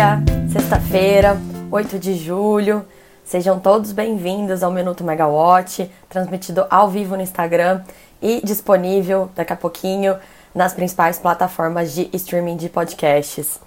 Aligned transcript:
dia, 0.00 0.18
sexta-feira, 0.50 1.36
8 1.70 1.98
de 1.98 2.14
julho. 2.14 2.86
Sejam 3.22 3.60
todos 3.60 3.92
bem-vindos 3.92 4.62
ao 4.62 4.72
Minuto 4.72 5.04
Megawatt, 5.04 5.90
transmitido 6.08 6.64
ao 6.70 6.88
vivo 6.88 7.16
no 7.16 7.22
Instagram 7.22 7.82
e 8.22 8.40
disponível 8.42 9.28
daqui 9.36 9.52
a 9.52 9.56
pouquinho 9.56 10.16
nas 10.54 10.72
principais 10.72 11.18
plataformas 11.18 11.92
de 11.92 12.08
streaming 12.14 12.56
de 12.56 12.70
podcasts. 12.70 13.60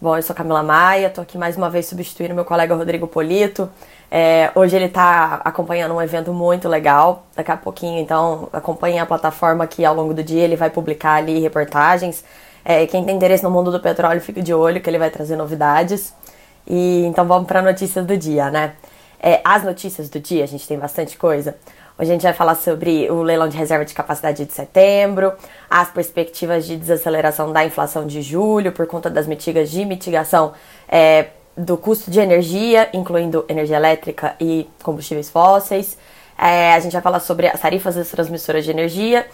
Bom, 0.00 0.16
eu 0.16 0.22
sou 0.22 0.36
Camila 0.36 0.62
Maia, 0.62 1.10
tô 1.10 1.20
aqui 1.20 1.36
mais 1.36 1.56
uma 1.56 1.68
vez 1.68 1.86
substituindo 1.86 2.32
meu 2.32 2.44
colega 2.44 2.76
Rodrigo 2.76 3.08
Polito. 3.08 3.68
É, 4.08 4.52
hoje 4.54 4.76
ele 4.76 4.84
está 4.84 5.40
acompanhando 5.44 5.94
um 5.94 6.02
evento 6.02 6.32
muito 6.32 6.68
legal. 6.68 7.26
Daqui 7.34 7.50
a 7.50 7.56
pouquinho, 7.56 7.98
então, 7.98 8.48
acompanhe 8.52 9.00
a 9.00 9.06
plataforma 9.06 9.66
que 9.66 9.84
ao 9.84 9.96
longo 9.96 10.14
do 10.14 10.22
dia 10.22 10.44
ele 10.44 10.54
vai 10.54 10.70
publicar 10.70 11.14
ali 11.14 11.40
reportagens. 11.40 12.22
É, 12.64 12.86
quem 12.86 13.04
tem 13.04 13.16
interesse 13.16 13.42
no 13.42 13.50
mundo 13.50 13.70
do 13.70 13.80
petróleo, 13.80 14.20
fique 14.20 14.42
de 14.42 14.54
olho 14.54 14.80
que 14.80 14.88
ele 14.88 14.98
vai 14.98 15.10
trazer 15.10 15.36
novidades. 15.36 16.14
E 16.66 17.04
então 17.06 17.26
vamos 17.26 17.46
para 17.46 17.60
notícias 17.60 18.06
do 18.06 18.16
dia, 18.16 18.50
né? 18.50 18.74
É, 19.20 19.40
as 19.44 19.62
notícias 19.62 20.08
do 20.08 20.20
dia, 20.20 20.44
a 20.44 20.46
gente 20.46 20.66
tem 20.66 20.78
bastante 20.78 21.16
coisa. 21.16 21.56
Hoje 21.98 22.10
a 22.10 22.14
gente 22.14 22.22
vai 22.22 22.32
falar 22.32 22.54
sobre 22.54 23.10
o 23.10 23.22
leilão 23.22 23.48
de 23.48 23.56
reserva 23.56 23.84
de 23.84 23.94
capacidade 23.94 24.44
de 24.44 24.52
setembro, 24.52 25.32
as 25.68 25.90
perspectivas 25.90 26.66
de 26.66 26.76
desaceleração 26.76 27.52
da 27.52 27.64
inflação 27.64 28.06
de 28.06 28.22
julho 28.22 28.72
por 28.72 28.86
conta 28.86 29.10
das 29.10 29.26
medidas 29.26 29.70
de 29.70 29.84
mitigação 29.84 30.52
é, 30.88 31.26
do 31.56 31.76
custo 31.76 32.10
de 32.10 32.18
energia, 32.18 32.88
incluindo 32.92 33.44
energia 33.48 33.76
elétrica 33.76 34.34
e 34.40 34.68
combustíveis 34.82 35.28
fósseis. 35.28 35.98
É, 36.38 36.72
a 36.72 36.80
gente 36.80 36.92
vai 36.92 37.02
falar 37.02 37.20
sobre 37.20 37.46
as 37.46 37.60
tarifas 37.60 37.94
das 37.94 38.08
transmissoras 38.08 38.64
de 38.64 38.70
energia 38.70 39.26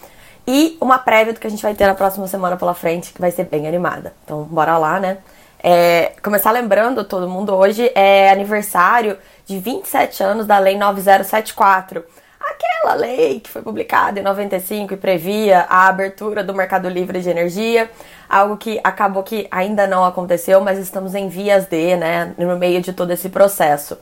e 0.51 0.79
uma 0.80 0.98
prévia 0.98 1.34
do 1.34 1.41
que 1.41 1.47
a 1.47 1.51
gente 1.51 1.62
vai 1.62 1.75
ter 1.75 1.86
na 1.86 1.95
próxima 1.95 2.27
semana 2.27 2.56
pela 2.56 2.73
frente, 2.73 3.12
que 3.12 3.20
vai 3.20 3.31
ser 3.31 3.45
bem 3.45 3.69
animada. 3.69 4.14
Então, 4.25 4.45
bora 4.45 4.78
lá, 4.78 4.98
né? 4.98 5.19
É, 5.62 6.12
começar 6.23 6.50
lembrando 6.53 7.05
todo 7.05 7.28
mundo, 7.28 7.55
hoje 7.55 7.92
é 7.95 8.31
aniversário 8.31 9.19
de 9.45 9.58
27 9.58 10.23
anos 10.23 10.47
da 10.47 10.58
Lei 10.58 10.78
9074 10.78 12.03
aquela 12.41 12.95
lei 12.95 13.41
que 13.41 13.50
foi 13.50 13.61
publicada 13.61 14.20
em 14.20 14.23
95 14.23 14.95
e 14.95 14.97
previa 14.97 15.67
a 15.69 15.86
abertura 15.86 16.42
do 16.42 16.55
mercado 16.55 16.89
livre 16.89 17.20
de 17.20 17.28
energia, 17.28 17.91
algo 18.27 18.56
que 18.56 18.80
acabou 18.83 19.23
que 19.23 19.47
ainda 19.51 19.86
não 19.86 20.03
aconteceu, 20.03 20.61
mas 20.62 20.78
estamos 20.78 21.14
em 21.14 21.28
vias 21.28 21.67
de, 21.67 21.95
né, 21.97 22.33
no 22.39 22.56
meio 22.56 22.80
de 22.80 22.95
todo 22.95 23.11
esse 23.11 23.28
processo. 23.28 23.98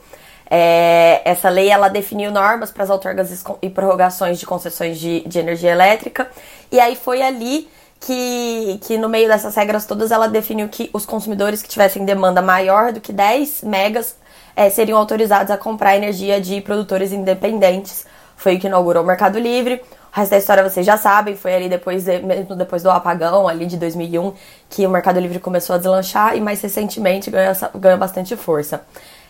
É, 0.48 1.22
essa 1.24 1.48
lei 1.48 1.68
ela 1.68 1.88
definiu 1.88 2.30
normas 2.30 2.70
para 2.70 2.84
as 2.84 2.90
outorgas 2.90 3.44
e 3.60 3.68
prorrogações 3.68 4.38
de 4.38 4.46
concessões 4.46 4.98
de, 4.98 5.20
de 5.26 5.38
energia 5.38 5.72
elétrica, 5.72 6.30
e 6.70 6.78
aí 6.78 6.94
foi 6.94 7.22
ali 7.22 7.68
que, 8.00 8.78
que 8.82 8.96
no 8.98 9.08
meio 9.08 9.28
dessas 9.28 9.54
regras 9.56 9.86
todas 9.86 10.10
ela 10.10 10.28
definiu 10.28 10.68
que 10.68 10.88
os 10.92 11.04
consumidores 11.04 11.62
que 11.62 11.68
tivessem 11.68 12.04
demanda 12.04 12.40
maior 12.40 12.92
do 12.92 13.00
que 13.00 13.12
10 13.12 13.62
megas 13.62 14.16
é, 14.54 14.70
seriam 14.70 14.98
autorizados 14.98 15.50
a 15.50 15.56
comprar 15.56 15.96
energia 15.96 16.40
de 16.40 16.60
produtores 16.60 17.12
independentes 17.12 18.06
foi 18.36 18.56
o 18.56 18.60
que 18.60 18.66
inaugurou 18.66 19.02
o 19.02 19.06
Mercado 19.06 19.38
Livre. 19.38 19.82
O 20.12 20.16
resto 20.16 20.30
da 20.30 20.38
história 20.38 20.62
vocês 20.62 20.86
já 20.86 20.96
sabem, 20.96 21.36
foi 21.36 21.54
ali 21.54 21.68
depois, 21.68 22.04
de, 22.04 22.20
depois 22.56 22.82
do 22.82 22.90
apagão, 22.90 23.48
ali 23.48 23.66
de 23.66 23.76
2001, 23.76 24.32
que 24.70 24.86
o 24.86 24.90
Mercado 24.90 25.18
Livre 25.18 25.38
começou 25.38 25.74
a 25.74 25.78
deslanchar 25.78 26.36
e 26.36 26.40
mais 26.40 26.60
recentemente 26.60 27.30
ganhou, 27.30 27.54
ganhou 27.74 27.98
bastante 27.98 28.36
força. 28.36 28.82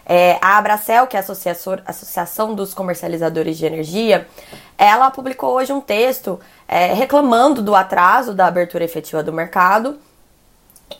É, 0.09 0.39
a 0.41 0.57
Abracel, 0.57 1.07
que 1.09 1.17
é 1.17 1.21
a 1.21 1.25
Associação 1.89 2.55
dos 2.55 2.73
Comercializadores 2.73 3.59
de 3.59 3.67
Energia, 3.67 4.29
ela 4.79 5.11
publicou 5.11 5.55
hoje 5.55 5.73
um 5.73 5.81
texto 5.81 6.39
é, 6.69 6.93
reclamando 6.93 7.61
do 7.61 7.75
atraso 7.75 8.33
da 8.33 8.47
abertura 8.47 8.85
efetiva 8.85 9.23
do 9.23 9.33
mercado. 9.33 9.99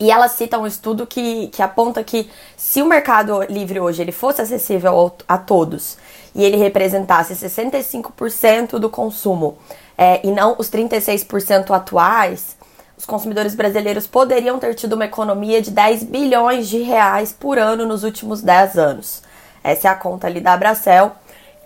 E 0.01 0.11
ela 0.11 0.27
cita 0.27 0.59
um 0.59 0.67
estudo 0.67 1.07
que, 1.07 1.47
que 1.49 1.63
aponta 1.63 2.03
que 2.03 2.29
se 2.57 2.83
o 2.83 2.87
mercado 2.87 3.43
livre 3.45 3.79
hoje 3.79 4.03
ele 4.03 4.11
fosse 4.11 4.43
acessível 4.43 5.15
a 5.29 5.39
todos 5.39 5.97
e 6.35 6.45
ele 6.45 6.57
representasse 6.57 7.35
65% 7.35 8.79
do 8.81 8.91
consumo 8.91 9.57
é, 9.97 10.21
e 10.27 10.33
não 10.33 10.57
os 10.59 10.69
36% 10.69 11.71
atuais, 11.71 12.57
os 12.97 13.05
consumidores 13.05 13.55
brasileiros 13.55 14.07
poderiam 14.07 14.59
ter 14.59 14.75
tido 14.75 14.95
uma 14.95 15.05
economia 15.05 15.61
de 15.61 15.71
10 15.71 16.05
bilhões 16.05 16.69
de 16.69 16.79
reais 16.79 17.33
por 17.33 17.59
ano 17.59 17.85
nos 17.85 18.05
últimos 18.05 18.43
10 18.43 18.79
anos. 18.79 19.23
Essa 19.63 19.89
é 19.89 19.91
a 19.91 19.95
conta 19.95 20.27
ali 20.27 20.41
da 20.41 20.53
Abracel. 20.53 21.13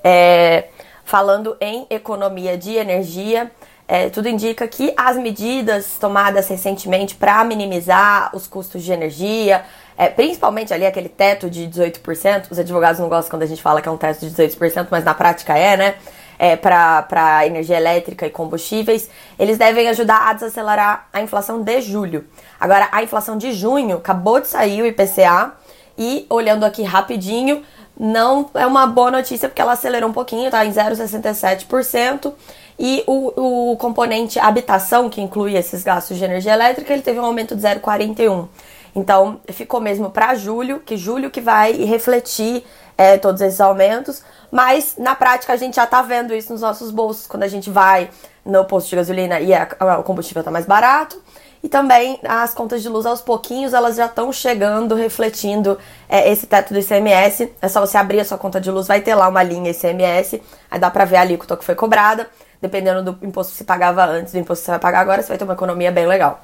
É, 0.02 0.68
falando 1.04 1.56
em 1.60 1.86
economia 1.90 2.56
de 2.56 2.74
energia, 2.74 3.50
é, 3.86 4.08
tudo 4.08 4.28
indica 4.28 4.66
que 4.68 4.94
as 4.96 5.16
medidas 5.16 5.98
tomadas 5.98 6.48
recentemente 6.48 7.14
para 7.14 7.42
minimizar 7.44 8.30
os 8.34 8.46
custos 8.46 8.82
de 8.82 8.92
energia, 8.92 9.64
é, 9.98 10.08
principalmente 10.08 10.72
ali 10.72 10.86
aquele 10.86 11.08
teto 11.08 11.50
de 11.50 11.68
18%, 11.68 12.46
os 12.50 12.58
advogados 12.58 13.00
não 13.00 13.08
gostam 13.08 13.30
quando 13.30 13.42
a 13.42 13.46
gente 13.46 13.60
fala 13.60 13.82
que 13.82 13.88
é 13.88 13.92
um 13.92 13.96
teto 13.96 14.20
de 14.20 14.30
18%, 14.30 14.86
mas 14.90 15.04
na 15.04 15.12
prática 15.12 15.58
é, 15.58 15.76
né? 15.76 15.94
É, 16.42 16.56
para 16.56 17.44
energia 17.44 17.76
elétrica 17.76 18.26
e 18.26 18.30
combustíveis, 18.30 19.10
eles 19.38 19.58
devem 19.58 19.88
ajudar 19.88 20.26
a 20.26 20.32
desacelerar 20.32 21.06
a 21.12 21.20
inflação 21.20 21.62
de 21.62 21.82
julho. 21.82 22.24
Agora, 22.58 22.88
a 22.92 23.02
inflação 23.02 23.36
de 23.36 23.52
junho 23.52 23.98
acabou 23.98 24.40
de 24.40 24.48
sair 24.48 24.80
o 24.80 24.86
IPCA 24.86 25.52
e, 25.98 26.24
olhando 26.30 26.64
aqui 26.64 26.82
rapidinho, 26.82 27.62
não 27.94 28.48
é 28.54 28.66
uma 28.66 28.86
boa 28.86 29.10
notícia 29.10 29.50
porque 29.50 29.60
ela 29.60 29.72
acelerou 29.72 30.08
um 30.08 30.14
pouquinho, 30.14 30.50
tá 30.50 30.64
em 30.64 30.72
0,67%. 30.72 32.32
E 32.78 33.04
o, 33.06 33.72
o 33.72 33.76
componente 33.76 34.38
habitação, 34.38 35.10
que 35.10 35.20
inclui 35.20 35.54
esses 35.54 35.82
gastos 35.82 36.16
de 36.16 36.24
energia 36.24 36.54
elétrica, 36.54 36.94
ele 36.94 37.02
teve 37.02 37.20
um 37.20 37.24
aumento 37.26 37.54
de 37.54 37.60
0,41. 37.60 38.48
Então, 38.96 39.40
ficou 39.48 39.80
mesmo 39.80 40.10
para 40.10 40.34
julho, 40.34 40.80
que 40.80 40.96
julho 40.96 41.30
que 41.30 41.42
vai 41.42 41.72
refletir 41.84 42.64
é, 43.00 43.16
todos 43.16 43.40
esses 43.40 43.58
aumentos. 43.62 44.22
Mas, 44.50 44.96
na 44.98 45.14
prática, 45.14 45.54
a 45.54 45.56
gente 45.56 45.76
já 45.76 45.86
tá 45.86 46.02
vendo 46.02 46.34
isso 46.34 46.52
nos 46.52 46.60
nossos 46.60 46.90
bolsos, 46.90 47.26
quando 47.26 47.44
a 47.44 47.48
gente 47.48 47.70
vai 47.70 48.10
no 48.44 48.62
posto 48.66 48.90
de 48.90 48.96
gasolina 48.96 49.40
e 49.40 49.54
a, 49.54 49.66
o 49.98 50.02
combustível 50.02 50.44
tá 50.44 50.50
mais 50.50 50.66
barato. 50.66 51.18
E 51.62 51.68
também 51.68 52.18
as 52.22 52.52
contas 52.52 52.82
de 52.82 52.88
luz 52.90 53.06
aos 53.06 53.22
pouquinhos 53.22 53.72
elas 53.72 53.96
já 53.96 54.04
estão 54.04 54.30
chegando, 54.30 54.94
refletindo 54.94 55.78
é, 56.08 56.30
esse 56.30 56.46
teto 56.46 56.74
do 56.74 56.78
ICMS. 56.78 57.50
É 57.62 57.68
só 57.68 57.80
você 57.80 57.96
abrir 57.96 58.20
a 58.20 58.24
sua 58.24 58.36
conta 58.36 58.60
de 58.60 58.70
luz, 58.70 58.86
vai 58.86 59.00
ter 59.00 59.14
lá 59.14 59.28
uma 59.28 59.42
linha 59.42 59.70
ICMS, 59.70 60.42
aí 60.70 60.78
dá 60.78 60.90
pra 60.90 61.06
ver 61.06 61.16
a 61.16 61.20
alíquota 61.22 61.56
que 61.56 61.64
foi 61.64 61.74
cobrada 61.74 62.28
dependendo 62.60 63.02
do 63.02 63.26
imposto 63.26 63.52
que 63.52 63.58
você 63.58 63.64
pagava 63.64 64.04
antes, 64.04 64.34
do 64.34 64.38
imposto 64.38 64.60
que 64.60 64.66
você 64.66 64.72
vai 64.72 64.80
pagar 64.80 65.00
agora, 65.00 65.22
você 65.22 65.28
vai 65.28 65.38
ter 65.38 65.44
uma 65.44 65.54
economia 65.54 65.90
bem 65.90 66.06
legal. 66.06 66.42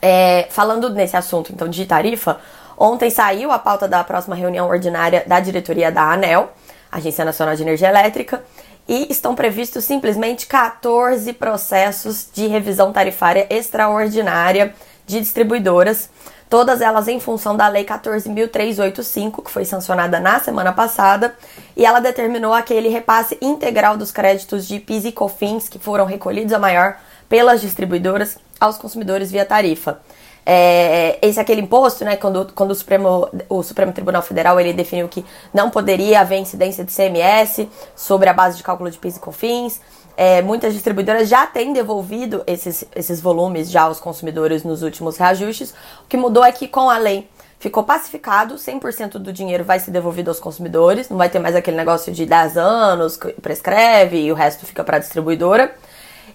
É, 0.00 0.46
falando 0.50 0.90
nesse 0.90 1.16
assunto, 1.16 1.52
então, 1.52 1.68
de 1.68 1.84
tarifa, 1.86 2.38
ontem 2.76 3.10
saiu 3.10 3.50
a 3.52 3.58
pauta 3.58 3.88
da 3.88 4.02
próxima 4.04 4.34
reunião 4.34 4.68
ordinária 4.68 5.24
da 5.26 5.40
diretoria 5.40 5.90
da 5.90 6.12
ANEL, 6.12 6.52
Agência 6.90 7.24
Nacional 7.24 7.54
de 7.56 7.62
Energia 7.62 7.88
Elétrica, 7.88 8.42
e 8.88 9.10
estão 9.10 9.34
previstos 9.34 9.84
simplesmente 9.84 10.46
14 10.46 11.32
processos 11.32 12.28
de 12.32 12.46
revisão 12.46 12.92
tarifária 12.92 13.46
extraordinária 13.50 14.74
de 15.06 15.20
distribuidoras 15.20 16.08
todas 16.48 16.80
elas 16.80 17.08
em 17.08 17.18
função 17.20 17.56
da 17.56 17.68
Lei 17.68 17.84
14.385, 17.84 19.44
que 19.44 19.50
foi 19.50 19.64
sancionada 19.64 20.20
na 20.20 20.38
semana 20.38 20.72
passada, 20.72 21.34
e 21.76 21.84
ela 21.84 22.00
determinou 22.00 22.52
aquele 22.52 22.88
repasse 22.88 23.36
integral 23.40 23.96
dos 23.96 24.10
créditos 24.10 24.66
de 24.66 24.78
PIS 24.78 25.04
e 25.06 25.12
COFINS 25.12 25.68
que 25.68 25.78
foram 25.78 26.04
recolhidos 26.04 26.52
a 26.52 26.58
maior 26.58 26.96
pelas 27.28 27.60
distribuidoras 27.60 28.38
aos 28.60 28.78
consumidores 28.78 29.30
via 29.30 29.44
tarifa. 29.44 30.00
É, 30.48 31.18
esse 31.22 31.40
é 31.40 31.42
aquele 31.42 31.60
imposto, 31.60 32.04
né, 32.04 32.14
quando, 32.14 32.52
quando 32.54 32.70
o, 32.70 32.74
Supremo, 32.74 33.28
o 33.48 33.64
Supremo 33.64 33.92
Tribunal 33.92 34.22
Federal 34.22 34.60
ele 34.60 34.72
definiu 34.72 35.08
que 35.08 35.24
não 35.52 35.70
poderia 35.70 36.20
haver 36.20 36.38
incidência 36.38 36.84
de 36.84 36.92
CMS 36.92 37.66
sobre 37.96 38.28
a 38.28 38.32
base 38.32 38.56
de 38.56 38.62
cálculo 38.62 38.88
de 38.88 38.96
PIS 38.96 39.16
e 39.16 39.20
COFINS, 39.20 39.80
é, 40.16 40.40
muitas 40.40 40.72
distribuidoras 40.72 41.28
já 41.28 41.46
têm 41.46 41.72
devolvido 41.72 42.42
esses, 42.46 42.84
esses 42.94 43.20
volumes 43.20 43.70
já 43.70 43.82
aos 43.82 44.00
consumidores 44.00 44.64
nos 44.64 44.82
últimos 44.82 45.18
reajustes. 45.18 45.74
O 46.04 46.08
que 46.08 46.16
mudou 46.16 46.42
é 46.42 46.50
que 46.50 46.66
com 46.66 46.88
a 46.88 46.96
lei 46.96 47.28
ficou 47.58 47.82
pacificado, 47.82 48.54
100% 48.54 49.18
do 49.18 49.32
dinheiro 49.32 49.64
vai 49.64 49.78
ser 49.78 49.90
devolvido 49.90 50.30
aos 50.30 50.40
consumidores, 50.40 51.10
não 51.10 51.18
vai 51.18 51.28
ter 51.28 51.38
mais 51.38 51.54
aquele 51.54 51.76
negócio 51.76 52.12
de 52.12 52.24
10 52.24 52.56
anos, 52.56 53.18
prescreve 53.42 54.18
e 54.18 54.32
o 54.32 54.34
resto 54.34 54.64
fica 54.64 54.82
para 54.82 54.96
a 54.96 55.00
distribuidora. 55.00 55.74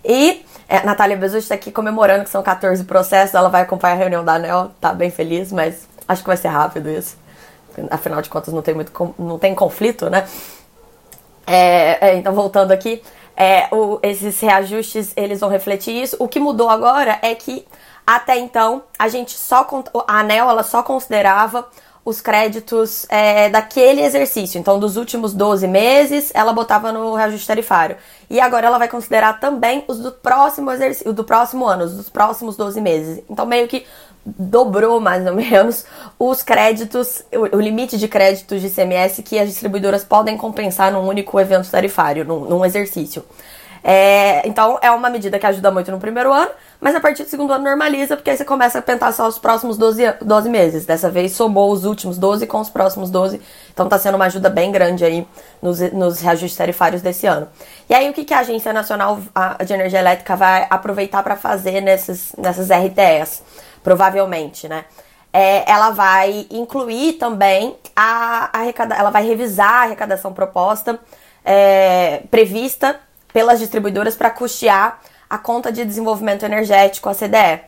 E 0.03 0.45
é, 0.67 0.83
Natália 0.85 1.17
Bezutti 1.17 1.43
está 1.43 1.55
aqui 1.55 1.71
comemorando 1.71 2.23
que 2.23 2.29
são 2.29 2.41
14 2.41 2.83
processos, 2.85 3.35
ela 3.35 3.49
vai 3.49 3.61
acompanhar 3.61 3.93
a 3.93 3.97
reunião 3.97 4.23
da 4.23 4.33
ANEL, 4.33 4.71
tá 4.79 4.93
bem 4.93 5.11
feliz, 5.11 5.51
mas 5.51 5.87
acho 6.07 6.21
que 6.21 6.27
vai 6.27 6.37
ser 6.37 6.47
rápido 6.47 6.89
isso. 6.89 7.17
Afinal 7.89 8.21
de 8.21 8.29
contas, 8.29 8.53
não 8.53 8.61
tem 8.61 8.73
muito 8.73 9.15
não 9.17 9.39
tem 9.39 9.55
conflito, 9.55 10.09
né? 10.09 10.27
É, 11.47 12.09
é, 12.09 12.15
então, 12.15 12.33
voltando 12.33 12.71
aqui, 12.71 13.01
é, 13.35 13.67
o, 13.71 13.99
esses 14.03 14.39
reajustes 14.39 15.13
eles 15.15 15.39
vão 15.39 15.49
refletir 15.49 15.91
isso. 15.91 16.15
O 16.19 16.27
que 16.27 16.39
mudou 16.39 16.69
agora 16.69 17.19
é 17.21 17.33
que 17.33 17.65
até 18.05 18.37
então 18.37 18.83
a 18.97 19.07
gente 19.07 19.37
só 19.37 19.67
a 20.07 20.19
ANEL 20.19 20.49
ela 20.49 20.63
só 20.63 20.83
considerava 20.83 21.67
os 22.03 22.19
créditos 22.19 23.05
é, 23.09 23.49
daquele 23.49 24.01
exercício. 24.01 24.59
Então, 24.59 24.79
dos 24.79 24.97
últimos 24.97 25.33
12 25.33 25.67
meses, 25.67 26.31
ela 26.33 26.51
botava 26.51 26.91
no 26.91 27.13
reajuste 27.13 27.45
tarifário. 27.45 27.95
E 28.29 28.39
agora 28.39 28.65
ela 28.65 28.77
vai 28.77 28.87
considerar 28.87 29.39
também 29.39 29.83
os 29.87 29.99
do 29.99 30.11
próximo 30.11 30.71
exercício, 30.71 31.13
do 31.13 31.23
próximo 31.23 31.65
ano, 31.65 31.83
os 31.83 31.93
dos 31.93 32.09
próximos 32.09 32.57
12 32.57 32.81
meses. 32.81 33.23
Então, 33.29 33.45
meio 33.45 33.67
que 33.67 33.85
dobrou 34.25 34.99
mais 34.99 35.25
ou 35.25 35.33
menos 35.33 35.85
os 36.17 36.43
créditos, 36.43 37.23
o, 37.31 37.57
o 37.57 37.61
limite 37.61 37.97
de 37.97 38.07
créditos 38.07 38.61
de 38.61 38.69
CMS 38.69 39.21
que 39.23 39.37
as 39.39 39.49
distribuidoras 39.49 40.03
podem 40.03 40.37
compensar 40.37 40.91
num 40.91 41.07
único 41.07 41.39
evento 41.39 41.69
tarifário, 41.69 42.25
num, 42.25 42.45
num 42.45 42.65
exercício. 42.65 43.23
É, 43.83 44.47
então 44.47 44.77
é 44.81 44.91
uma 44.91 45.09
medida 45.09 45.39
que 45.39 45.45
ajuda 45.45 45.71
muito 45.71 45.91
no 45.91 45.99
primeiro 45.99 46.31
ano, 46.31 46.51
mas 46.79 46.95
a 46.95 46.99
partir 46.99 47.23
do 47.23 47.29
segundo 47.29 47.51
ano 47.51 47.63
normaliza, 47.63 48.15
porque 48.15 48.29
aí 48.29 48.37
você 48.37 48.45
começa 48.45 48.79
a 48.79 48.81
pensar 48.81 49.11
só 49.11 49.27
os 49.27 49.39
próximos 49.39 49.77
12, 49.77 50.03
12 50.21 50.49
meses. 50.49 50.85
Dessa 50.85 51.09
vez 51.09 51.31
somou 51.31 51.71
os 51.71 51.83
últimos 51.83 52.17
12 52.17 52.45
com 52.45 52.59
os 52.59 52.69
próximos 52.69 53.09
12, 53.09 53.41
então 53.73 53.89
tá 53.89 53.97
sendo 53.97 54.15
uma 54.15 54.25
ajuda 54.25 54.49
bem 54.49 54.71
grande 54.71 55.03
aí 55.03 55.27
nos, 55.61 55.79
nos 55.91 56.19
reajustes 56.21 56.55
tarifários 56.55 57.01
desse 57.01 57.25
ano. 57.25 57.47
E 57.89 57.93
aí 57.93 58.09
o 58.09 58.13
que, 58.13 58.23
que 58.23 58.33
a 58.33 58.39
Agência 58.39 58.71
Nacional 58.71 59.19
de 59.65 59.73
Energia 59.73 59.99
Elétrica 59.99 60.35
vai 60.35 60.67
aproveitar 60.69 61.23
para 61.23 61.35
fazer 61.35 61.81
nesses, 61.81 62.33
nessas 62.37 62.69
RTEs? 62.69 63.43
Provavelmente, 63.83 64.67
né? 64.67 64.85
É, 65.33 65.69
ela 65.69 65.91
vai 65.91 66.45
incluir 66.51 67.13
também 67.13 67.75
a, 67.95 68.49
arrecada, 68.59 68.95
ela 68.95 69.09
vai 69.09 69.25
revisar 69.25 69.69
a 69.69 69.81
arrecadação 69.83 70.33
proposta 70.33 70.99
é, 71.45 72.21
prevista 72.29 72.99
pelas 73.33 73.59
distribuidoras 73.59 74.15
para 74.15 74.29
custear 74.29 74.99
a 75.29 75.37
conta 75.37 75.71
de 75.71 75.85
desenvolvimento 75.85 76.43
energético, 76.43 77.09
a 77.09 77.15
CDE. 77.15 77.61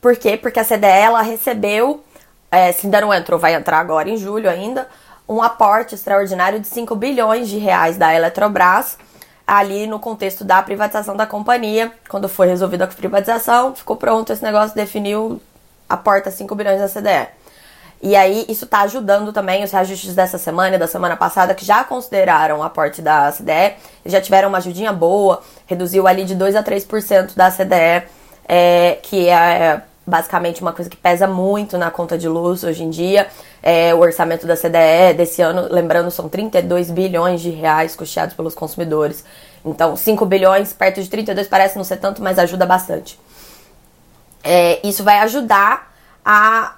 Por 0.00 0.16
quê? 0.16 0.36
Porque 0.36 0.60
a 0.60 0.64
CDE 0.64 0.86
ela 0.86 1.22
recebeu, 1.22 2.04
é, 2.50 2.70
se 2.72 2.86
ainda 2.86 3.00
não 3.00 3.12
entrou, 3.12 3.38
vai 3.38 3.54
entrar 3.54 3.78
agora 3.78 4.08
em 4.08 4.16
julho 4.16 4.48
ainda, 4.48 4.88
um 5.28 5.42
aporte 5.42 5.94
extraordinário 5.94 6.60
de 6.60 6.68
5 6.68 6.94
bilhões 6.94 7.48
de 7.48 7.58
reais 7.58 7.96
da 7.96 8.14
Eletrobras, 8.14 8.98
ali 9.46 9.86
no 9.86 9.98
contexto 9.98 10.44
da 10.44 10.62
privatização 10.62 11.16
da 11.16 11.26
companhia. 11.26 11.92
Quando 12.08 12.28
foi 12.28 12.46
resolvida 12.46 12.84
a 12.84 12.88
privatização, 12.88 13.74
ficou 13.74 13.96
pronto 13.96 14.32
esse 14.32 14.42
negócio, 14.42 14.76
definiu, 14.76 15.40
aporta 15.88 16.30
5 16.30 16.54
bilhões 16.54 16.80
da 16.80 16.88
CDE. 16.88 17.28
E 18.02 18.14
aí, 18.14 18.44
isso 18.48 18.66
está 18.66 18.82
ajudando 18.82 19.32
também 19.32 19.64
os 19.64 19.72
reajustes 19.72 20.14
dessa 20.14 20.38
semana 20.38 20.76
e 20.76 20.78
da 20.78 20.86
semana 20.86 21.16
passada, 21.16 21.54
que 21.54 21.64
já 21.64 21.82
consideraram 21.82 22.58
o 22.58 22.62
aporte 22.62 23.00
da 23.00 23.32
CDE, 23.32 23.74
já 24.04 24.20
tiveram 24.20 24.48
uma 24.48 24.58
ajudinha 24.58 24.92
boa, 24.92 25.42
reduziu 25.66 26.06
ali 26.06 26.24
de 26.24 26.34
2 26.34 26.56
a 26.56 26.62
3% 26.62 27.34
da 27.34 27.50
CDE, 27.50 28.06
é, 28.46 28.98
que 29.02 29.28
é 29.28 29.82
basicamente 30.06 30.62
uma 30.62 30.72
coisa 30.72 30.88
que 30.88 30.96
pesa 30.96 31.26
muito 31.26 31.76
na 31.76 31.90
conta 31.90 32.16
de 32.16 32.28
luz 32.28 32.62
hoje 32.62 32.84
em 32.84 32.90
dia. 32.90 33.26
É, 33.62 33.92
o 33.94 33.98
orçamento 33.98 34.46
da 34.46 34.56
CDE 34.56 35.14
desse 35.16 35.42
ano, 35.42 35.66
lembrando, 35.68 36.10
são 36.10 36.28
32 36.28 36.90
bilhões 36.90 37.40
de 37.40 37.50
reais 37.50 37.96
custeados 37.96 38.36
pelos 38.36 38.54
consumidores. 38.54 39.24
Então, 39.64 39.96
5 39.96 40.24
bilhões, 40.26 40.72
perto 40.72 41.02
de 41.02 41.10
32 41.10 41.48
parece 41.48 41.76
não 41.76 41.82
ser 41.82 41.96
tanto, 41.96 42.22
mas 42.22 42.38
ajuda 42.38 42.64
bastante. 42.64 43.18
É, 44.44 44.86
isso 44.86 45.02
vai 45.02 45.18
ajudar 45.20 45.92
a, 46.28 46.72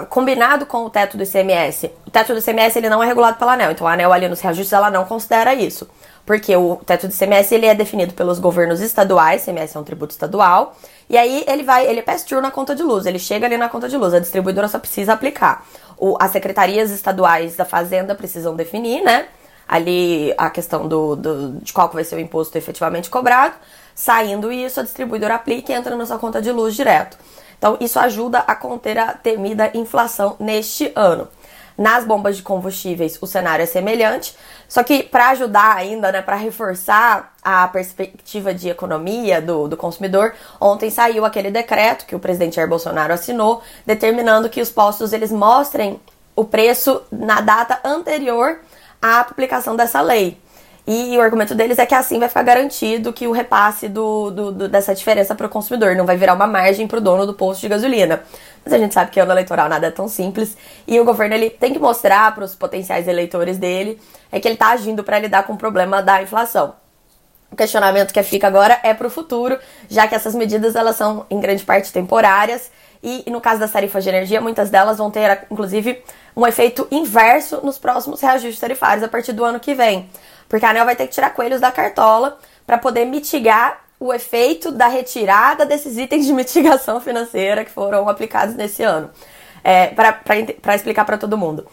a, 0.00 0.06
combinado 0.10 0.66
com 0.66 0.84
o 0.84 0.90
teto 0.90 1.16
do 1.16 1.22
ICMS. 1.22 1.90
O 2.06 2.10
teto 2.10 2.34
do 2.34 2.38
ICMS 2.38 2.78
ele 2.78 2.90
não 2.90 3.02
é 3.02 3.06
regulado 3.06 3.38
pela 3.38 3.54
ANEL, 3.54 3.70
então 3.70 3.86
a 3.86 3.94
ANEL 3.94 4.12
ali 4.12 4.28
nos 4.28 4.42
reajustes 4.42 4.74
ela 4.74 4.90
não 4.90 5.06
considera 5.06 5.54
isso. 5.54 5.88
Porque 6.26 6.54
o 6.54 6.76
teto 6.84 7.08
do 7.08 7.14
ICMS 7.14 7.54
ele 7.54 7.64
é 7.64 7.74
definido 7.74 8.12
pelos 8.12 8.38
governos 8.38 8.82
estaduais, 8.82 9.42
ICMS 9.42 9.74
é 9.74 9.80
um 9.80 9.84
tributo 9.84 10.12
estadual, 10.12 10.76
e 11.08 11.16
aí 11.16 11.46
ele 11.48 11.62
vai, 11.62 11.86
ele 11.86 12.04
é 12.06 12.40
na 12.42 12.50
conta 12.50 12.74
de 12.74 12.82
luz, 12.82 13.06
ele 13.06 13.18
chega 13.18 13.46
ali 13.46 13.56
na 13.56 13.70
conta 13.70 13.88
de 13.88 13.96
luz, 13.96 14.12
a 14.12 14.18
distribuidora 14.18 14.68
só 14.68 14.78
precisa 14.78 15.14
aplicar. 15.14 15.66
O, 15.96 16.18
as 16.20 16.30
secretarias 16.30 16.90
estaduais 16.90 17.56
da 17.56 17.64
Fazenda 17.64 18.14
precisam 18.14 18.54
definir, 18.54 19.02
né? 19.02 19.28
Ali 19.66 20.34
a 20.36 20.50
questão 20.50 20.86
do, 20.86 21.16
do, 21.16 21.52
de 21.52 21.72
qual 21.72 21.88
vai 21.88 22.04
ser 22.04 22.16
o 22.16 22.20
imposto 22.20 22.58
efetivamente 22.58 23.08
cobrado. 23.08 23.54
Saindo 23.94 24.52
isso, 24.52 24.80
a 24.80 24.82
distribuidora 24.82 25.36
aplica 25.36 25.72
e 25.72 25.74
entra 25.74 25.96
na 25.96 26.04
sua 26.04 26.18
conta 26.18 26.42
de 26.42 26.52
luz 26.52 26.74
direto. 26.74 27.16
Então, 27.58 27.76
isso 27.80 27.98
ajuda 27.98 28.40
a 28.40 28.54
conter 28.54 28.98
a 28.98 29.12
temida 29.12 29.70
inflação 29.74 30.36
neste 30.38 30.92
ano. 30.94 31.28
Nas 31.76 32.04
bombas 32.04 32.36
de 32.36 32.42
combustíveis, 32.42 33.18
o 33.20 33.26
cenário 33.26 33.64
é 33.64 33.66
semelhante, 33.66 34.36
só 34.68 34.84
que 34.84 35.02
para 35.02 35.30
ajudar 35.30 35.76
ainda, 35.76 36.12
né, 36.12 36.22
para 36.22 36.36
reforçar 36.36 37.34
a 37.42 37.66
perspectiva 37.66 38.54
de 38.54 38.68
economia 38.68 39.42
do, 39.42 39.66
do 39.66 39.76
consumidor, 39.76 40.34
ontem 40.60 40.88
saiu 40.88 41.24
aquele 41.24 41.50
decreto 41.50 42.06
que 42.06 42.14
o 42.14 42.20
presidente 42.20 42.56
Jair 42.56 42.68
Bolsonaro 42.68 43.12
assinou, 43.12 43.60
determinando 43.84 44.48
que 44.48 44.60
os 44.60 44.70
postos 44.70 45.12
eles 45.12 45.32
mostrem 45.32 46.00
o 46.36 46.44
preço 46.44 47.02
na 47.10 47.40
data 47.40 47.80
anterior 47.84 48.60
à 49.02 49.24
publicação 49.24 49.74
dessa 49.74 50.00
lei. 50.00 50.38
E 50.86 51.16
o 51.16 51.20
argumento 51.20 51.54
deles 51.54 51.78
é 51.78 51.86
que 51.86 51.94
assim 51.94 52.18
vai 52.18 52.28
ficar 52.28 52.42
garantido 52.42 53.10
que 53.10 53.26
o 53.26 53.32
repasse 53.32 53.88
do, 53.88 54.30
do, 54.30 54.52
do 54.52 54.68
dessa 54.68 54.94
diferença 54.94 55.34
para 55.34 55.46
o 55.46 55.48
consumidor 55.48 55.96
não 55.96 56.04
vai 56.04 56.16
virar 56.16 56.34
uma 56.34 56.46
margem 56.46 56.86
para 56.86 56.98
o 56.98 57.00
dono 57.00 57.24
do 57.24 57.32
posto 57.32 57.62
de 57.62 57.68
gasolina. 57.68 58.22
Mas 58.62 58.74
a 58.74 58.78
gente 58.78 58.92
sabe 58.92 59.10
que 59.10 59.18
ano 59.18 59.32
eleitoral 59.32 59.66
nada 59.66 59.86
é 59.86 59.90
tão 59.90 60.08
simples 60.08 60.54
e 60.86 61.00
o 61.00 61.04
governo 61.04 61.34
ele 61.34 61.48
tem 61.48 61.72
que 61.72 61.78
mostrar 61.78 62.34
para 62.34 62.44
os 62.44 62.54
potenciais 62.54 63.08
eleitores 63.08 63.56
dele 63.56 63.98
é 64.30 64.38
que 64.38 64.46
ele 64.46 64.56
está 64.56 64.72
agindo 64.72 65.02
para 65.02 65.18
lidar 65.18 65.44
com 65.44 65.54
o 65.54 65.56
problema 65.56 66.02
da 66.02 66.22
inflação. 66.22 66.74
O 67.50 67.56
questionamento 67.56 68.12
que 68.12 68.22
fica 68.22 68.46
agora 68.46 68.78
é 68.82 68.92
para 68.92 69.06
o 69.06 69.10
futuro, 69.10 69.58
já 69.88 70.06
que 70.06 70.14
essas 70.14 70.34
medidas 70.34 70.74
elas 70.74 70.96
são 70.96 71.24
em 71.30 71.40
grande 71.40 71.64
parte 71.64 71.92
temporárias 71.92 72.70
e, 73.02 73.24
no 73.30 73.40
caso 73.40 73.60
das 73.60 73.70
tarifas 73.70 74.02
de 74.02 74.10
energia, 74.10 74.40
muitas 74.40 74.70
delas 74.70 74.98
vão 74.98 75.10
ter 75.10 75.46
inclusive 75.50 76.02
um 76.36 76.46
efeito 76.46 76.88
inverso 76.90 77.60
nos 77.62 77.78
próximos 77.78 78.20
reajustes 78.20 78.58
tarifários 78.58 79.04
a 79.04 79.08
partir 79.08 79.32
do 79.32 79.44
ano 79.44 79.60
que 79.60 79.72
vem. 79.72 80.10
Porque 80.48 80.64
a 80.64 80.70
ANEL 80.70 80.84
vai 80.84 80.96
ter 80.96 81.06
que 81.06 81.14
tirar 81.14 81.30
coelhos 81.30 81.60
da 81.60 81.72
cartola 81.72 82.38
para 82.66 82.78
poder 82.78 83.04
mitigar 83.04 83.84
o 83.98 84.12
efeito 84.12 84.70
da 84.70 84.86
retirada 84.86 85.64
desses 85.64 85.96
itens 85.96 86.26
de 86.26 86.32
mitigação 86.32 87.00
financeira 87.00 87.64
que 87.64 87.70
foram 87.70 88.08
aplicados 88.08 88.54
nesse 88.54 88.82
ano. 88.82 89.10
É, 89.62 89.86
para 89.86 90.74
explicar 90.74 91.06
para 91.06 91.16
todo 91.16 91.38
mundo. 91.38 91.66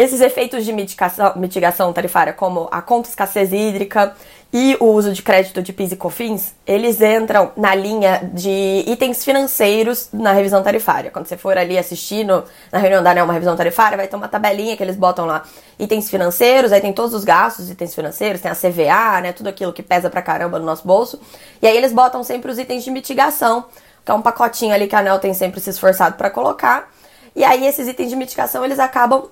Esses 0.00 0.22
efeitos 0.22 0.64
de 0.64 0.72
mitigação, 0.72 1.34
mitigação 1.36 1.92
tarifária, 1.92 2.32
como 2.32 2.66
a 2.70 2.80
conta 2.80 3.10
escassez 3.10 3.52
hídrica 3.52 4.14
e 4.50 4.74
o 4.80 4.86
uso 4.86 5.12
de 5.12 5.20
crédito 5.20 5.60
de 5.60 5.74
PIS 5.74 5.92
e 5.92 5.96
COFINS, 5.96 6.54
eles 6.66 7.02
entram 7.02 7.52
na 7.54 7.74
linha 7.74 8.22
de 8.32 8.82
itens 8.86 9.22
financeiros 9.22 10.08
na 10.10 10.32
revisão 10.32 10.62
tarifária. 10.62 11.10
Quando 11.10 11.26
você 11.26 11.36
for 11.36 11.58
ali 11.58 11.76
assistindo 11.76 12.42
na 12.72 12.78
reunião 12.78 13.02
da 13.02 13.10
ANEL 13.10 13.26
uma 13.26 13.34
revisão 13.34 13.54
tarifária, 13.54 13.98
vai 13.98 14.08
ter 14.08 14.16
uma 14.16 14.26
tabelinha 14.26 14.74
que 14.74 14.82
eles 14.82 14.96
botam 14.96 15.26
lá 15.26 15.42
itens 15.78 16.08
financeiros, 16.08 16.72
aí 16.72 16.80
tem 16.80 16.94
todos 16.94 17.12
os 17.12 17.22
gastos, 17.22 17.68
itens 17.68 17.94
financeiros, 17.94 18.40
tem 18.40 18.50
a 18.50 18.54
CVA, 18.54 19.20
né, 19.20 19.32
tudo 19.34 19.50
aquilo 19.50 19.70
que 19.70 19.82
pesa 19.82 20.08
pra 20.08 20.22
caramba 20.22 20.58
no 20.58 20.64
nosso 20.64 20.86
bolso. 20.86 21.20
E 21.60 21.66
aí 21.66 21.76
eles 21.76 21.92
botam 21.92 22.24
sempre 22.24 22.50
os 22.50 22.58
itens 22.58 22.84
de 22.84 22.90
mitigação, 22.90 23.66
que 24.02 24.10
é 24.10 24.14
um 24.14 24.22
pacotinho 24.22 24.74
ali 24.74 24.86
que 24.86 24.96
a 24.96 25.00
ANEL 25.00 25.18
tem 25.18 25.34
sempre 25.34 25.60
se 25.60 25.68
esforçado 25.68 26.16
para 26.16 26.30
colocar. 26.30 26.88
E 27.36 27.44
aí 27.44 27.66
esses 27.66 27.86
itens 27.86 28.08
de 28.08 28.16
mitigação, 28.16 28.64
eles 28.64 28.78
acabam 28.78 29.28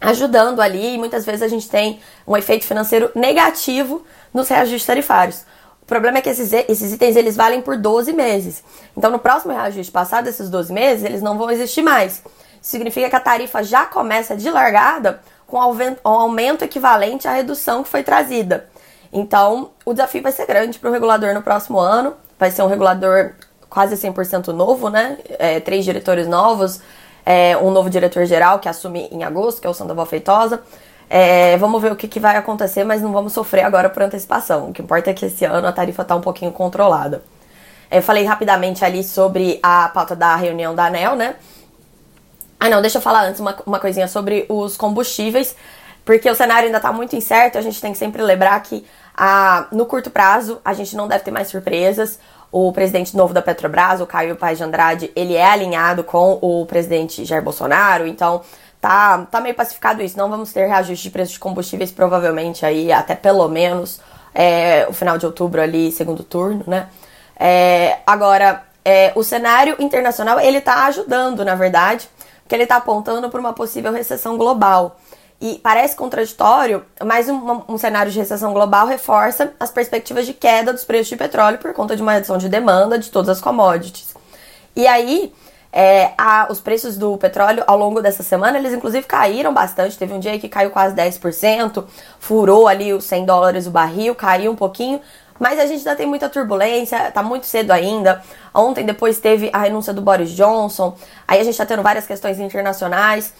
ajudando 0.00 0.60
ali, 0.60 0.94
e 0.94 0.98
muitas 0.98 1.24
vezes 1.24 1.42
a 1.42 1.48
gente 1.48 1.68
tem 1.68 2.00
um 2.26 2.36
efeito 2.36 2.64
financeiro 2.64 3.10
negativo 3.14 4.04
nos 4.32 4.48
reajustes 4.48 4.86
tarifários. 4.86 5.44
O 5.82 5.86
problema 5.86 6.18
é 6.18 6.20
que 6.20 6.28
esses, 6.28 6.52
esses 6.52 6.92
itens 6.92 7.16
eles 7.16 7.34
valem 7.34 7.62
por 7.62 7.76
12 7.76 8.12
meses. 8.12 8.62
Então, 8.96 9.10
no 9.10 9.18
próximo 9.18 9.52
reajuste, 9.52 9.90
passado 9.90 10.28
esses 10.28 10.50
12 10.50 10.72
meses, 10.72 11.04
eles 11.04 11.22
não 11.22 11.38
vão 11.38 11.50
existir 11.50 11.82
mais. 11.82 12.22
Significa 12.60 13.08
que 13.08 13.16
a 13.16 13.20
tarifa 13.20 13.62
já 13.62 13.86
começa 13.86 14.36
de 14.36 14.50
largada 14.50 15.20
com 15.46 15.56
um 15.58 16.10
aumento 16.10 16.62
equivalente 16.62 17.26
à 17.26 17.32
redução 17.32 17.82
que 17.82 17.88
foi 17.88 18.02
trazida. 18.02 18.68
Então, 19.10 19.70
o 19.84 19.92
desafio 19.94 20.22
vai 20.22 20.32
ser 20.32 20.46
grande 20.46 20.78
para 20.78 20.90
o 20.90 20.92
regulador 20.92 21.32
no 21.32 21.42
próximo 21.42 21.78
ano. 21.78 22.14
Vai 22.38 22.50
ser 22.50 22.62
um 22.62 22.66
regulador 22.66 23.32
quase 23.70 23.96
100% 23.96 24.48
novo, 24.48 24.90
né? 24.90 25.18
É, 25.38 25.60
três 25.60 25.84
diretores 25.84 26.28
novos, 26.28 26.80
é, 27.28 27.58
um 27.58 27.70
novo 27.70 27.90
diretor-geral 27.90 28.58
que 28.58 28.70
assume 28.70 29.06
em 29.12 29.22
agosto, 29.22 29.60
que 29.60 29.66
é 29.66 29.70
o 29.70 29.74
Sandoval 29.74 30.06
Feitosa. 30.06 30.62
É, 31.10 31.58
vamos 31.58 31.82
ver 31.82 31.92
o 31.92 31.96
que, 31.96 32.08
que, 32.08 32.18
vai 32.18 32.38
acontecer, 32.38 32.84
mas 32.84 33.02
não 33.02 33.12
vamos 33.12 33.34
sofrer 33.34 33.64
agora 33.64 33.90
por 33.90 34.02
antecipação. 34.02 34.70
O 34.70 34.72
que 34.72 34.80
importa 34.80 35.10
é 35.10 35.12
que 35.12 35.26
esse 35.26 35.44
ano 35.44 35.66
a 35.66 35.72
tarifa 35.72 36.00
está 36.00 36.16
um 36.16 36.22
pouquinho 36.22 36.50
controlada. 36.52 37.22
Eu 37.90 38.02
falei 38.02 38.24
rapidamente 38.24 38.82
ali 38.82 39.04
sobre 39.04 39.60
a 39.62 39.90
pauta 39.90 40.16
da 40.16 40.36
reunião 40.36 40.74
da 40.74 40.86
ANEL, 40.86 41.16
né? 41.16 41.36
Ah, 42.58 42.70
não, 42.70 42.80
deixa 42.80 42.96
eu 42.96 43.02
falar 43.02 43.24
antes 43.26 43.40
uma, 43.40 43.54
uma 43.66 43.78
coisinha 43.78 44.08
sobre 44.08 44.46
os 44.48 44.78
combustíveis, 44.78 45.54
porque 46.06 46.30
o 46.30 46.34
cenário 46.34 46.64
ainda 46.64 46.78
está 46.78 46.94
muito 46.94 47.14
incerto. 47.14 47.58
A 47.58 47.62
gente 47.62 47.78
tem 47.78 47.92
que 47.92 47.98
sempre 47.98 48.22
lembrar 48.22 48.58
que 48.62 48.86
a, 49.14 49.66
no 49.70 49.84
curto 49.84 50.10
prazo 50.10 50.62
a 50.64 50.72
gente 50.72 50.96
não 50.96 51.06
deve 51.06 51.24
ter 51.24 51.30
mais 51.30 51.48
surpresas 51.48 52.18
o 52.50 52.72
presidente 52.72 53.16
novo 53.16 53.34
da 53.34 53.42
Petrobras, 53.42 54.00
o 54.00 54.06
Caio 54.06 54.36
Paes 54.36 54.58
de 54.58 54.64
Andrade, 54.64 55.12
ele 55.14 55.34
é 55.34 55.44
alinhado 55.44 56.02
com 56.02 56.38
o 56.40 56.64
presidente 56.66 57.24
Jair 57.24 57.42
Bolsonaro, 57.42 58.06
então 58.06 58.40
tá, 58.80 59.26
tá 59.30 59.40
meio 59.40 59.54
pacificado 59.54 60.02
isso. 60.02 60.16
Não 60.16 60.30
vamos 60.30 60.52
ter 60.52 60.66
reajuste 60.66 61.04
de 61.04 61.10
preços 61.10 61.34
de 61.34 61.40
combustíveis, 61.40 61.92
provavelmente 61.92 62.64
aí 62.64 62.90
até 62.90 63.14
pelo 63.14 63.48
menos 63.48 64.00
é, 64.34 64.86
o 64.88 64.92
final 64.92 65.18
de 65.18 65.26
outubro 65.26 65.60
ali, 65.60 65.92
segundo 65.92 66.22
turno, 66.22 66.64
né? 66.66 66.88
É, 67.38 67.98
agora, 68.06 68.62
é, 68.84 69.12
o 69.14 69.22
cenário 69.22 69.76
internacional, 69.78 70.40
ele 70.40 70.60
tá 70.60 70.86
ajudando, 70.86 71.44
na 71.44 71.54
verdade, 71.54 72.08
porque 72.42 72.54
ele 72.54 72.66
tá 72.66 72.76
apontando 72.76 73.28
para 73.28 73.38
uma 73.38 73.52
possível 73.52 73.92
recessão 73.92 74.36
global. 74.36 74.98
E 75.40 75.60
parece 75.62 75.94
contraditório, 75.94 76.84
mas 77.04 77.28
um, 77.28 77.62
um, 77.68 77.78
cenário 77.78 78.10
de 78.10 78.18
recessão 78.18 78.52
global 78.52 78.88
reforça 78.88 79.52
as 79.60 79.70
perspectivas 79.70 80.26
de 80.26 80.34
queda 80.34 80.72
dos 80.72 80.84
preços 80.84 81.08
de 81.08 81.16
petróleo 81.16 81.58
por 81.58 81.72
conta 81.72 81.94
de 81.94 82.02
uma 82.02 82.12
redução 82.12 82.38
de 82.38 82.48
demanda 82.48 82.98
de 82.98 83.08
todas 83.08 83.28
as 83.28 83.40
commodities. 83.40 84.14
E 84.74 84.86
aí, 84.86 85.32
É, 85.70 86.12
a, 86.16 86.48
os 86.50 86.60
preços 86.60 86.96
do 86.96 87.18
petróleo 87.18 87.62
ao 87.66 87.76
longo 87.76 88.00
dessa 88.00 88.22
semana, 88.22 88.58
eles 88.58 88.72
inclusive 88.72 89.06
caíram 89.06 89.52
bastante. 89.52 89.98
Teve 89.98 90.14
um 90.14 90.18
dia 90.18 90.38
que 90.38 90.48
caiu 90.48 90.70
quase 90.70 90.94
10%, 90.94 91.84
furou 92.18 92.66
ali 92.66 92.94
os 92.94 93.04
100 93.04 93.26
dólares 93.26 93.66
o 93.66 93.70
barril, 93.70 94.14
caiu 94.14 94.50
um 94.50 94.56
pouquinho. 94.56 94.98
Mas 95.38 95.58
a 95.58 95.66
gente 95.66 95.78
ainda 95.80 95.94
tem 95.94 96.06
muita 96.06 96.28
turbulência, 96.28 97.10
tá 97.12 97.22
muito 97.22 97.46
cedo 97.46 97.70
ainda. 97.70 98.22
Ontem, 98.52 98.84
depois, 98.84 99.20
teve 99.20 99.50
a 99.52 99.58
renúncia 99.58 99.92
do 99.92 100.02
Boris 100.02 100.30
Johnson. 100.30 100.96
Aí 101.26 101.38
a 101.40 101.44
gente 101.44 101.56
tá 101.56 101.64
tendo 101.64 101.82
várias 101.82 102.06
questões 102.06 102.40
internacionais. 102.40 103.32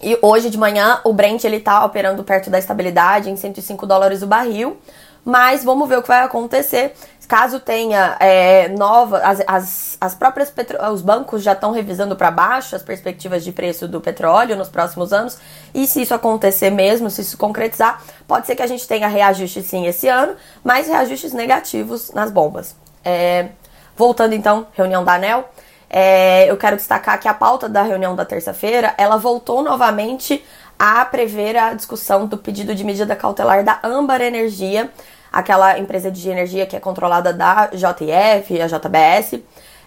E 0.00 0.18
hoje 0.20 0.50
de 0.50 0.58
manhã, 0.58 1.00
o 1.04 1.12
Brent 1.12 1.44
ele 1.44 1.60
tá 1.60 1.84
operando 1.84 2.22
perto 2.22 2.50
da 2.50 2.58
estabilidade, 2.58 3.30
em 3.30 3.36
105 3.36 3.86
dólares 3.86 4.22
o 4.22 4.26
barril. 4.26 4.76
Mas 5.24 5.64
vamos 5.64 5.88
ver 5.88 5.98
o 5.98 6.02
que 6.02 6.08
vai 6.08 6.22
acontecer. 6.22 6.94
Caso 7.26 7.58
tenha 7.58 8.16
é, 8.20 8.68
nova, 8.68 9.18
as, 9.18 9.42
as, 9.44 9.96
as 10.00 10.14
próprias 10.14 10.48
petro... 10.48 10.78
os 10.92 11.02
bancos 11.02 11.42
já 11.42 11.52
estão 11.52 11.72
revisando 11.72 12.14
para 12.14 12.30
baixo 12.30 12.76
as 12.76 12.82
perspectivas 12.82 13.42
de 13.42 13.50
preço 13.50 13.88
do 13.88 14.00
petróleo 14.00 14.54
nos 14.54 14.68
próximos 14.68 15.12
anos. 15.12 15.36
E 15.74 15.88
se 15.88 16.02
isso 16.02 16.14
acontecer 16.14 16.70
mesmo, 16.70 17.10
se 17.10 17.22
isso 17.22 17.36
concretizar, 17.36 18.00
pode 18.28 18.46
ser 18.46 18.54
que 18.54 18.62
a 18.62 18.66
gente 18.68 18.86
tenha 18.86 19.08
reajustes 19.08 19.66
sim 19.66 19.86
esse 19.86 20.06
ano, 20.06 20.36
mas 20.62 20.86
reajustes 20.86 21.32
negativos 21.32 22.12
nas 22.12 22.30
bombas. 22.30 22.76
É, 23.04 23.48
voltando 23.96 24.32
então, 24.32 24.68
reunião 24.74 25.04
da 25.04 25.14
ANEL. 25.14 25.48
É, 25.88 26.50
eu 26.50 26.56
quero 26.56 26.76
destacar 26.76 27.18
que 27.20 27.28
a 27.28 27.34
pauta 27.34 27.68
da 27.68 27.82
reunião 27.82 28.14
da 28.16 28.24
terça-feira, 28.24 28.94
ela 28.98 29.16
voltou 29.16 29.62
novamente 29.62 30.44
a 30.78 31.04
prever 31.04 31.56
a 31.56 31.72
discussão 31.74 32.26
do 32.26 32.36
pedido 32.36 32.74
de 32.74 32.84
medida 32.84 33.16
cautelar 33.16 33.64
da 33.64 33.78
Âmbar 33.82 34.20
Energia 34.20 34.90
aquela 35.36 35.78
empresa 35.78 36.10
de 36.10 36.28
energia 36.30 36.66
que 36.66 36.74
é 36.74 36.80
controlada 36.80 37.32
da 37.32 37.66
JF, 37.66 38.60
a 38.60 38.66
JBS. 38.66 39.40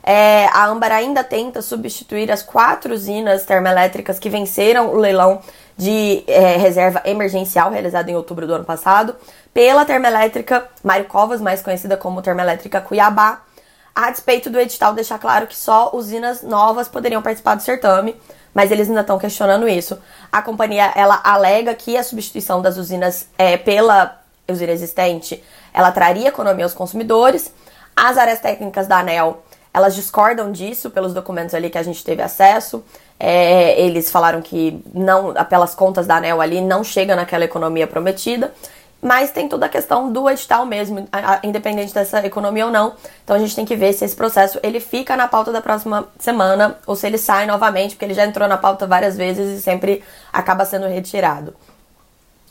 É, 0.04 0.46
a 0.54 0.66
Âmbar 0.66 0.92
ainda 0.92 1.24
tenta 1.24 1.62
substituir 1.62 2.32
as 2.32 2.44
quatro 2.44 2.94
usinas 2.94 3.46
termoelétricas 3.46 4.20
que 4.20 4.30
venceram 4.30 4.90
o 4.90 4.98
leilão 4.98 5.42
de 5.76 6.24
é, 6.28 6.58
reserva 6.58 7.02
emergencial 7.06 7.72
realizado 7.72 8.10
em 8.10 8.16
outubro 8.16 8.46
do 8.46 8.54
ano 8.54 8.66
passado 8.66 9.16
pela 9.54 9.86
termoelétrica 9.86 10.68
Mário 10.84 11.06
Covas, 11.06 11.42
mais 11.42 11.62
conhecida 11.62 11.98
como 11.98 12.22
termoelétrica 12.22 12.80
Cuiabá, 12.80 13.42
a 14.02 14.12
despeito 14.12 14.50
do 14.50 14.58
edital 14.58 14.94
deixar 14.94 15.20
claro 15.20 15.46
que 15.46 15.58
só 15.58 15.92
usinas 15.94 16.42
novas 16.42 16.88
poderiam 16.88 17.22
participar 17.22 17.56
do 17.56 17.62
certame, 17.62 18.16
mas 18.54 18.72
eles 18.72 18.88
ainda 18.88 19.02
estão 19.02 19.20
questionando 19.20 19.68
isso. 19.68 20.00
A 20.32 20.42
companhia 20.42 20.94
ela 20.96 21.20
alega 21.22 21.76
que 21.76 21.98
a 21.98 22.04
substituição 22.04 22.62
das 22.62 22.78
usinas 22.78 23.28
é, 23.38 23.58
pela 23.58 24.18
usina 24.48 24.72
existente, 24.72 25.44
ela 25.74 25.92
traria 25.92 26.30
economia 26.30 26.64
aos 26.64 26.74
consumidores. 26.74 27.54
As 27.94 28.18
áreas 28.18 28.40
técnicas 28.40 28.88
da 28.88 29.00
ANEL, 29.00 29.44
elas 29.74 29.94
discordam 29.96 30.50
disso 30.50 30.90
pelos 30.90 31.14
documentos 31.14 31.54
ali 31.54 31.70
que 31.70 31.78
a 31.78 31.84
gente 31.84 32.02
teve 32.02 32.22
acesso. 32.22 32.82
É, 33.20 33.80
eles 33.82 34.10
falaram 34.10 34.42
que 34.42 34.82
não, 34.94 35.34
pelas 35.50 35.76
contas 35.76 36.08
da 36.08 36.16
ANEL 36.16 36.40
ali, 36.40 36.62
não 36.62 36.86
chega 36.86 37.18
naquela 37.18 37.44
economia 37.44 37.86
prometida. 37.86 38.54
Mas 39.02 39.32
tem 39.32 39.48
toda 39.48 39.66
a 39.66 39.70
questão 39.70 40.12
do 40.12 40.30
edital 40.30 40.66
mesmo, 40.66 41.08
independente 41.42 41.94
dessa 41.94 42.26
economia 42.26 42.66
ou 42.66 42.72
não. 42.72 42.94
Então 43.24 43.36
a 43.36 43.40
gente 43.40 43.56
tem 43.56 43.66
que 43.66 43.76
ver 43.76 43.94
se 43.94 44.04
esse 44.04 44.16
processo 44.16 44.60
ele 44.62 44.82
fica 44.82 45.16
na 45.16 45.28
pauta 45.28 45.54
da 45.54 45.62
próxima 45.62 46.08
semana 46.20 46.78
ou 46.86 46.96
se 46.96 47.08
ele 47.08 47.18
sai 47.18 47.46
novamente, 47.46 47.96
porque 47.96 48.06
ele 48.06 48.14
já 48.14 48.26
entrou 48.26 48.48
na 48.48 48.58
pauta 48.58 48.86
várias 48.86 49.16
vezes 49.16 49.60
e 49.60 49.62
sempre 49.62 50.04
acaba 50.34 50.66
sendo 50.66 50.88
retirado. 50.88 51.56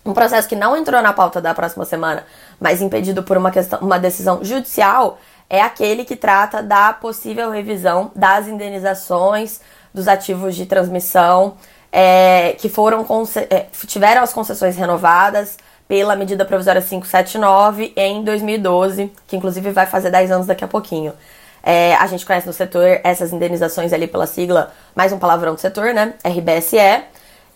Um 0.07 0.15
processo 0.15 0.49
que 0.49 0.57
não 0.57 0.75
entrou 0.75 1.03
na 1.03 1.13
pauta 1.13 1.39
da 1.39 1.53
próxima 1.53 1.85
semana, 1.85 2.25
mas 2.59 2.81
impedido 2.81 3.23
por 3.23 3.37
uma, 3.37 3.51
questão, 3.51 3.81
uma 3.81 3.99
decisão 3.99 4.43
judicial, 4.43 5.19
é 5.51 5.61
aquele 5.61 6.03
que 6.05 6.17
trata 6.17 6.63
da 6.63 6.95
possível 6.95 7.51
revisão 7.51 8.11
das 8.17 8.49
indenizações 8.49 9.61
dos 9.93 10.09
ativos 10.09 10.57
de 10.57 10.65
transmissão 10.65 11.57
é, 11.93 12.55
que 12.59 12.69
foram 12.69 13.07
é, 13.51 13.67
tiveram 13.87 14.23
as 14.23 14.33
concessões 14.33 14.77
renovadas 14.77 15.57
pela 15.89 16.15
medida 16.15 16.45
provisória 16.45 16.83
579 16.83 17.95
em 17.97 18.23
2012, 18.23 19.11
que 19.27 19.37
inclusive 19.37 19.71
vai 19.71 19.87
fazer 19.87 20.11
10 20.11 20.31
anos 20.31 20.47
daqui 20.47 20.63
a 20.63 20.69
pouquinho. 20.69 21.15
É, 21.63 21.95
a 21.97 22.07
gente 22.07 22.25
conhece 22.25 22.47
no 22.47 22.53
setor 22.53 23.01
essas 23.03 23.33
indenizações 23.33 23.93
ali 23.93 24.07
pela 24.07 24.27
sigla, 24.27 24.73
mais 24.95 25.13
um 25.13 25.19
palavrão 25.19 25.55
do 25.55 25.61
setor, 25.61 25.95
né? 25.95 26.15
RBSE. 26.23 27.03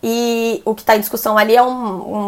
E 0.03 0.61
o 0.65 0.75
que 0.75 0.83
está 0.83 0.97
em 0.97 1.01
discussão 1.01 1.39
ali 1.39 1.55
é 1.55 1.63
um, 1.63 1.69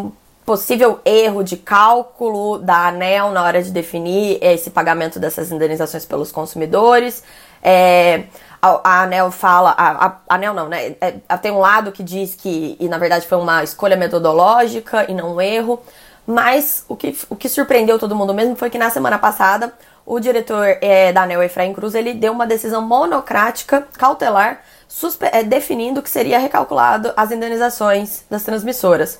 um, 0.04 0.12
possível 0.44 1.00
erro 1.04 1.42
de 1.42 1.56
cálculo 1.56 2.58
da 2.58 2.88
ANEL 2.88 3.30
na 3.30 3.42
hora 3.42 3.62
de 3.62 3.70
definir 3.70 4.38
esse 4.42 4.70
pagamento 4.70 5.18
dessas 5.18 5.50
indenizações 5.50 6.04
pelos 6.04 6.30
consumidores. 6.30 7.24
É, 7.64 8.24
a, 8.60 9.02
ANEL 9.02 9.30
fala, 9.30 9.74
a, 9.76 10.06
a, 10.06 10.34
ANEL 10.34 10.54
não, 10.54 10.68
né? 10.68 10.94
É, 11.00 11.36
tem 11.38 11.50
um 11.50 11.58
lado 11.58 11.90
que 11.90 12.02
diz 12.02 12.34
que, 12.34 12.76
e 12.78 12.88
na 12.88 12.98
verdade 12.98 13.26
foi 13.26 13.38
uma 13.38 13.64
escolha 13.64 13.96
metodológica 13.96 15.10
e 15.10 15.14
não 15.14 15.34
um 15.34 15.40
erro. 15.40 15.82
Mas 16.26 16.84
o 16.88 16.96
que, 16.96 17.16
o 17.28 17.36
que 17.36 17.48
surpreendeu 17.48 17.98
todo 17.98 18.14
mundo 18.14 18.32
mesmo 18.32 18.56
foi 18.56 18.70
que 18.70 18.78
na 18.78 18.88
semana 18.88 19.18
passada 19.18 19.72
o 20.06 20.20
diretor 20.20 20.66
é, 20.80 21.12
da 21.12 21.22
ANEL, 21.22 21.42
Efraim 21.42 21.72
Cruz, 21.72 21.94
ele 21.94 22.14
deu 22.14 22.32
uma 22.32 22.46
decisão 22.46 22.82
monocrática, 22.82 23.86
cautelar, 23.98 24.62
é, 25.32 25.42
definindo 25.42 26.02
que 26.02 26.10
seria 26.10 26.38
recalculado 26.38 27.12
as 27.16 27.30
indenizações 27.30 28.22
das 28.30 28.42
transmissoras. 28.42 29.18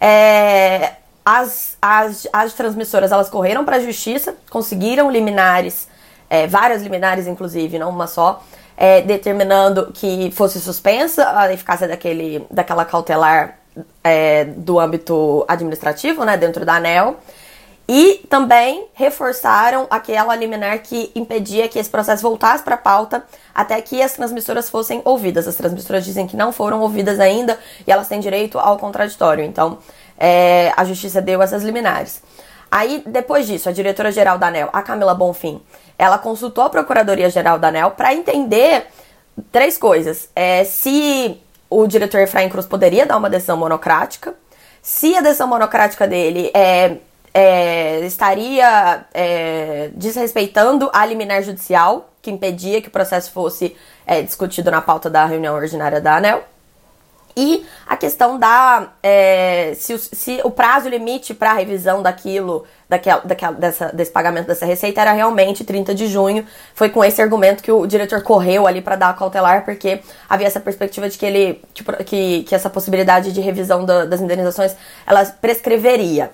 É, 0.00 0.94
as, 1.24 1.76
as, 1.80 2.28
as 2.32 2.52
transmissoras 2.54 3.10
elas 3.10 3.28
correram 3.28 3.64
para 3.64 3.76
a 3.76 3.80
justiça, 3.80 4.36
conseguiram 4.50 5.10
liminares, 5.10 5.88
é, 6.28 6.46
várias 6.46 6.82
liminares 6.82 7.26
inclusive, 7.26 7.78
não 7.78 7.90
uma 7.90 8.06
só, 8.06 8.42
é, 8.76 9.00
determinando 9.00 9.90
que 9.92 10.30
fosse 10.32 10.60
suspensa 10.60 11.38
a 11.38 11.52
eficácia 11.52 11.88
daquele, 11.88 12.46
daquela 12.50 12.84
cautelar 12.84 13.58
é, 14.02 14.44
do 14.44 14.78
âmbito 14.78 15.44
administrativo, 15.48 16.24
né, 16.24 16.36
dentro 16.36 16.64
da 16.64 16.74
ANEL. 16.74 17.16
E 17.88 18.26
também 18.28 18.88
reforçaram 18.94 19.86
aquela 19.88 20.34
liminar 20.34 20.80
que 20.80 21.12
impedia 21.14 21.68
que 21.68 21.78
esse 21.78 21.88
processo 21.88 22.20
voltasse 22.20 22.64
para 22.64 22.74
a 22.74 22.78
pauta 22.78 23.22
até 23.54 23.80
que 23.80 24.02
as 24.02 24.12
transmissoras 24.14 24.68
fossem 24.68 25.00
ouvidas. 25.04 25.46
As 25.46 25.54
transmissoras 25.54 26.04
dizem 26.04 26.26
que 26.26 26.36
não 26.36 26.50
foram 26.50 26.80
ouvidas 26.80 27.20
ainda 27.20 27.56
e 27.86 27.92
elas 27.92 28.08
têm 28.08 28.18
direito 28.18 28.58
ao 28.58 28.76
contraditório. 28.76 29.44
Então, 29.44 29.78
é, 30.18 30.72
a 30.76 30.84
justiça 30.84 31.22
deu 31.22 31.40
essas 31.40 31.62
liminares. 31.62 32.20
Aí, 32.70 33.02
depois 33.06 33.46
disso, 33.46 33.68
a 33.68 33.72
diretora-geral 33.72 34.38
da 34.38 34.48
ANEL, 34.48 34.68
a 34.72 34.82
Camila 34.82 35.14
Bonfim, 35.14 35.62
ela 35.98 36.18
consultou 36.18 36.64
a 36.64 36.70
Procuradoria-Geral 36.70 37.58
da 37.58 37.68
ANEL 37.68 37.92
para 37.92 38.12
entender 38.12 38.86
três 39.52 39.78
coisas. 39.78 40.28
É, 40.34 40.64
se 40.64 41.40
o 41.70 41.86
diretor 41.86 42.20
Efraim 42.20 42.48
Cruz 42.48 42.66
poderia 42.66 43.06
dar 43.06 43.16
uma 43.16 43.30
decisão 43.30 43.56
monocrática, 43.56 44.34
se 44.82 45.16
a 45.16 45.20
decisão 45.20 45.48
monocrática 45.48 46.06
dele 46.06 46.50
é, 46.54 46.98
é, 47.34 48.00
estaria 48.00 49.04
é, 49.12 49.90
desrespeitando 49.94 50.90
a 50.92 51.04
liminar 51.04 51.42
judicial, 51.42 52.10
que 52.22 52.30
impedia 52.30 52.80
que 52.80 52.88
o 52.88 52.90
processo 52.90 53.30
fosse 53.30 53.76
é, 54.06 54.22
discutido 54.22 54.70
na 54.70 54.80
pauta 54.80 55.10
da 55.10 55.24
reunião 55.26 55.54
ordinária 55.54 56.00
da 56.00 56.16
ANEL. 56.16 56.44
E 57.38 57.66
a 57.86 57.98
questão 57.98 58.38
da. 58.38 58.88
É, 59.02 59.74
se, 59.76 59.92
o, 59.92 59.98
se, 59.98 60.40
o, 60.42 60.50
prazo 60.50 60.88
limite 60.88 61.34
para 61.34 61.52
revisão 61.52 62.02
daquilo, 62.02 62.64
daquela, 62.88 63.20
daquela, 63.20 63.52
dessa, 63.52 63.92
desse 63.92 64.10
pagamento 64.10 64.46
dessa 64.46 64.64
receita 64.64 65.02
era 65.02 65.12
realmente 65.12 65.62
30 65.62 65.94
de 65.94 66.06
junho. 66.06 66.46
Foi 66.74 66.88
com 66.88 67.04
esse 67.04 67.20
argumento 67.20 67.62
que 67.62 67.70
o 67.70 67.86
diretor 67.86 68.22
correu 68.22 68.66
ali 68.66 68.80
para 68.80 68.96
dar 68.96 69.10
a 69.10 69.12
cautelar, 69.12 69.66
porque 69.66 70.00
havia 70.26 70.46
essa 70.46 70.60
perspectiva 70.60 71.10
de 71.10 71.18
que 71.18 71.26
ele. 71.26 71.62
que, 72.06 72.42
que 72.44 72.54
essa 72.54 72.70
possibilidade 72.70 73.30
de 73.32 73.40
revisão 73.42 73.84
da, 73.84 74.06
das 74.06 74.22
indenizações 74.22 74.74
ela 75.06 75.22
prescreveria. 75.26 76.30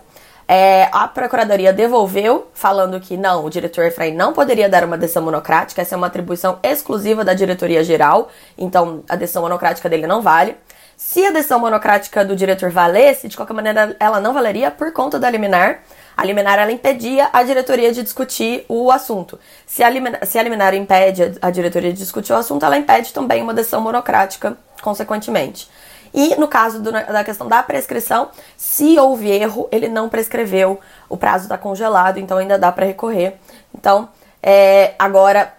É, 0.47 0.88
a 0.92 1.09
Procuradoria 1.09 1.73
devolveu, 1.73 2.49
falando 2.52 3.00
que 3.00 3.16
não, 3.16 3.44
o 3.44 3.50
diretor 3.50 3.87
Efraim 3.87 4.14
não 4.14 4.32
poderia 4.32 4.68
dar 4.68 4.85
uma 4.85 4.99
decisão 4.99 5.23
monocrática, 5.23 5.80
essa 5.80 5.94
é 5.94 5.99
uma 5.99 6.09
atribuição 6.09 6.59
exclusiva 6.62 7.25
da 7.25 7.32
diretoria 7.32 7.82
geral, 7.82 8.28
então 8.59 9.02
a 9.09 9.16
decisão 9.16 9.42
monocrática 9.42 9.88
dele 9.88 10.06
não 10.06 10.21
vale. 10.21 10.56
Se 11.04 11.26
a 11.26 11.30
decisão 11.30 11.59
monocrática 11.59 12.25
do 12.25 12.35
diretor 12.35 12.71
valesse, 12.71 13.28
de 13.28 13.37
qualquer 13.37 13.52
maneira 13.52 13.94
ela 14.00 14.18
não 14.18 14.32
valeria 14.32 14.71
por 14.71 14.92
conta 14.92 15.18
da 15.18 15.28
liminar. 15.28 15.80
A 16.16 16.25
liminar 16.25 16.59
ela 16.59 16.73
impedia 16.73 17.28
a 17.32 17.42
diretoria 17.42 17.92
de 17.92 18.02
discutir 18.02 18.64
o 18.66 18.90
assunto. 18.90 19.38
Se 19.66 19.82
a 19.82 19.90
liminar, 19.90 20.25
se 20.25 20.38
a 20.38 20.42
liminar 20.42 20.73
impede 20.75 21.38
a 21.42 21.50
diretoria 21.50 21.92
de 21.92 21.99
discutir 21.99 22.32
o 22.32 22.37
assunto, 22.37 22.64
ela 22.64 22.78
impede 22.78 23.12
também 23.12 23.42
uma 23.42 23.52
decisão 23.52 23.80
monocrática, 23.82 24.56
consequentemente. 24.80 25.68
E 26.14 26.37
no 26.37 26.47
caso 26.49 26.80
do, 26.80 26.92
da 26.92 27.25
questão 27.25 27.47
da 27.47 27.62
prescrição, 27.62 28.30
se 28.56 28.99
houve 28.99 29.28
erro, 29.28 29.68
ele 29.71 29.88
não 29.88 30.09
prescreveu, 30.09 30.80
o 31.11 31.16
prazo 31.16 31.44
está 31.44 31.59
congelado, 31.59 32.18
então 32.18 32.38
ainda 32.38 32.56
dá 32.56 32.71
para 32.73 32.87
recorrer. 32.87 33.38
Então, 33.75 34.09
é, 34.42 34.94
agora, 34.99 35.52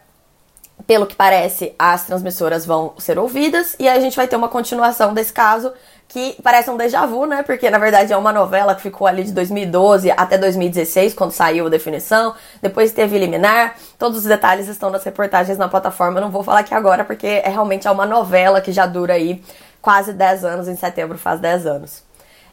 pelo 0.85 1.05
que 1.05 1.15
parece, 1.15 1.73
as 1.77 2.05
transmissoras 2.05 2.65
vão 2.65 2.93
ser 2.97 3.17
ouvidas 3.17 3.75
e 3.79 3.87
a 3.87 3.99
gente 3.99 4.15
vai 4.15 4.27
ter 4.27 4.35
uma 4.35 4.49
continuação 4.49 5.13
desse 5.13 5.31
caso 5.31 5.71
que 6.07 6.37
parece 6.43 6.69
um 6.69 6.77
déjà 6.77 7.05
vu, 7.05 7.25
né? 7.25 7.41
Porque 7.41 7.69
na 7.69 7.79
verdade 7.79 8.13
é 8.13 8.17
uma 8.17 8.31
novela 8.31 8.75
que 8.75 8.81
ficou 8.81 9.07
ali 9.07 9.23
de 9.23 9.31
2012 9.31 10.11
até 10.11 10.37
2016, 10.37 11.13
quando 11.13 11.31
saiu 11.31 11.65
a 11.65 11.69
definição. 11.69 12.35
Depois 12.61 12.91
teve 12.91 13.17
liminar. 13.17 13.75
Todos 13.97 14.19
os 14.19 14.23
detalhes 14.25 14.67
estão 14.67 14.91
nas 14.91 15.03
reportagens 15.03 15.57
na 15.57 15.67
plataforma. 15.67 16.21
Não 16.21 16.29
vou 16.29 16.43
falar 16.43 16.59
aqui 16.59 16.73
agora 16.73 17.03
porque 17.03 17.25
é 17.25 17.49
realmente 17.49 17.87
é 17.87 17.91
uma 17.91 18.05
novela 18.05 18.61
que 18.61 18.71
já 18.71 18.85
dura 18.85 19.13
aí 19.13 19.43
quase 19.81 20.13
10 20.13 20.45
anos. 20.45 20.67
Em 20.67 20.75
setembro 20.75 21.17
faz 21.17 21.39
10 21.39 21.65
anos. 21.65 22.03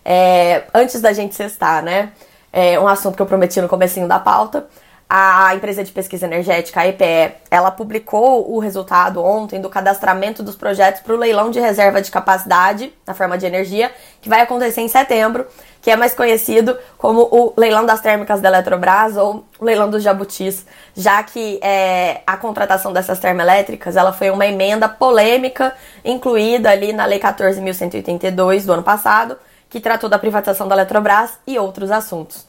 É, 0.04 0.64
antes 0.72 1.00
da 1.02 1.12
gente 1.12 1.34
cestar, 1.34 1.82
né? 1.82 2.12
É 2.52 2.80
um 2.80 2.88
assunto 2.88 3.14
que 3.14 3.22
eu 3.22 3.26
prometi 3.26 3.60
no 3.60 3.68
comecinho 3.68 4.08
da 4.08 4.18
pauta 4.18 4.66
a 5.12 5.52
empresa 5.56 5.82
de 5.82 5.90
pesquisa 5.90 6.24
energética, 6.24 6.82
a 6.82 6.86
EPE, 6.86 7.34
ela 7.50 7.72
publicou 7.72 8.48
o 8.54 8.60
resultado 8.60 9.20
ontem 9.20 9.60
do 9.60 9.68
cadastramento 9.68 10.40
dos 10.40 10.54
projetos 10.54 11.00
para 11.00 11.12
o 11.12 11.16
leilão 11.16 11.50
de 11.50 11.58
reserva 11.58 12.00
de 12.00 12.12
capacidade 12.12 12.92
na 13.04 13.12
forma 13.12 13.36
de 13.36 13.44
energia, 13.44 13.90
que 14.22 14.28
vai 14.28 14.40
acontecer 14.40 14.82
em 14.82 14.86
setembro, 14.86 15.48
que 15.82 15.90
é 15.90 15.96
mais 15.96 16.14
conhecido 16.14 16.78
como 16.96 17.22
o 17.22 17.52
leilão 17.56 17.84
das 17.84 18.00
térmicas 18.00 18.40
da 18.40 18.50
Eletrobras 18.50 19.16
ou 19.16 19.44
o 19.58 19.64
leilão 19.64 19.90
dos 19.90 20.00
jabutis, 20.00 20.64
já 20.94 21.20
que 21.24 21.58
é, 21.60 22.20
a 22.24 22.36
contratação 22.36 22.92
dessas 22.92 23.18
termoelétricas 23.18 23.96
ela 23.96 24.12
foi 24.12 24.30
uma 24.30 24.46
emenda 24.46 24.88
polêmica 24.88 25.74
incluída 26.04 26.70
ali 26.70 26.92
na 26.92 27.04
Lei 27.04 27.18
14.182 27.18 28.64
do 28.64 28.74
ano 28.74 28.84
passado, 28.84 29.36
que 29.68 29.80
tratou 29.80 30.08
da 30.08 30.20
privatização 30.20 30.68
da 30.68 30.76
Eletrobras 30.76 31.32
e 31.48 31.58
outros 31.58 31.90
assuntos. 31.90 32.48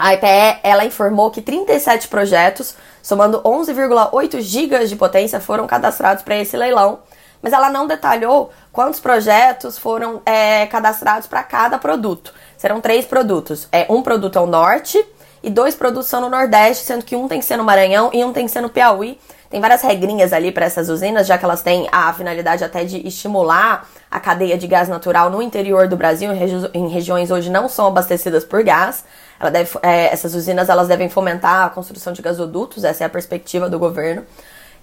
A 0.00 0.14
IPE 0.14 0.60
ela 0.62 0.84
informou 0.86 1.30
que 1.30 1.42
37 1.42 2.08
projetos, 2.08 2.74
somando 3.02 3.42
11,8 3.42 4.40
gigas 4.40 4.88
de 4.88 4.96
potência, 4.96 5.38
foram 5.40 5.66
cadastrados 5.66 6.22
para 6.22 6.36
esse 6.36 6.56
leilão, 6.56 7.00
mas 7.42 7.52
ela 7.52 7.68
não 7.68 7.86
detalhou 7.86 8.50
quantos 8.72 8.98
projetos 8.98 9.78
foram 9.78 10.22
é, 10.24 10.66
cadastrados 10.66 11.26
para 11.26 11.42
cada 11.42 11.78
produto. 11.78 12.32
Serão 12.56 12.80
três 12.80 13.04
produtos. 13.04 13.68
É, 13.70 13.86
um 13.90 14.02
produto 14.02 14.38
é 14.38 14.40
o 14.42 14.46
norte 14.46 15.04
e 15.42 15.50
dois 15.50 15.74
produtos 15.74 16.08
são 16.08 16.20
no 16.20 16.30
Nordeste, 16.30 16.84
sendo 16.84 17.04
que 17.04 17.14
um 17.14 17.28
tem 17.28 17.38
que 17.38 17.44
ser 17.44 17.56
no 17.58 17.64
Maranhão 17.64 18.10
e 18.12 18.24
um 18.24 18.32
tem 18.32 18.46
que 18.46 18.52
ser 18.52 18.62
no 18.62 18.70
Piauí. 18.70 19.18
Tem 19.50 19.60
várias 19.60 19.82
regrinhas 19.82 20.32
ali 20.32 20.52
para 20.52 20.64
essas 20.64 20.88
usinas, 20.88 21.26
já 21.26 21.36
que 21.36 21.44
elas 21.44 21.60
têm 21.60 21.88
a 21.90 22.12
finalidade 22.12 22.62
até 22.62 22.84
de 22.84 23.06
estimular 23.06 23.86
a 24.10 24.20
cadeia 24.20 24.56
de 24.56 24.66
gás 24.66 24.88
natural 24.88 25.28
no 25.28 25.42
interior 25.42 25.88
do 25.88 25.96
Brasil, 25.96 26.32
em, 26.32 26.36
regi 26.36 26.70
em 26.72 26.88
regiões 26.88 27.30
hoje 27.30 27.50
não 27.50 27.68
são 27.68 27.86
abastecidas 27.86 28.44
por 28.44 28.62
gás. 28.62 29.04
Deve, 29.48 29.70
é, 29.82 30.12
essas 30.12 30.34
usinas 30.34 30.68
elas 30.68 30.88
devem 30.88 31.08
fomentar 31.08 31.66
a 31.66 31.70
construção 31.70 32.12
de 32.12 32.20
gasodutos, 32.20 32.84
essa 32.84 33.04
é 33.04 33.06
a 33.06 33.10
perspectiva 33.10 33.70
do 33.70 33.78
governo. 33.78 34.24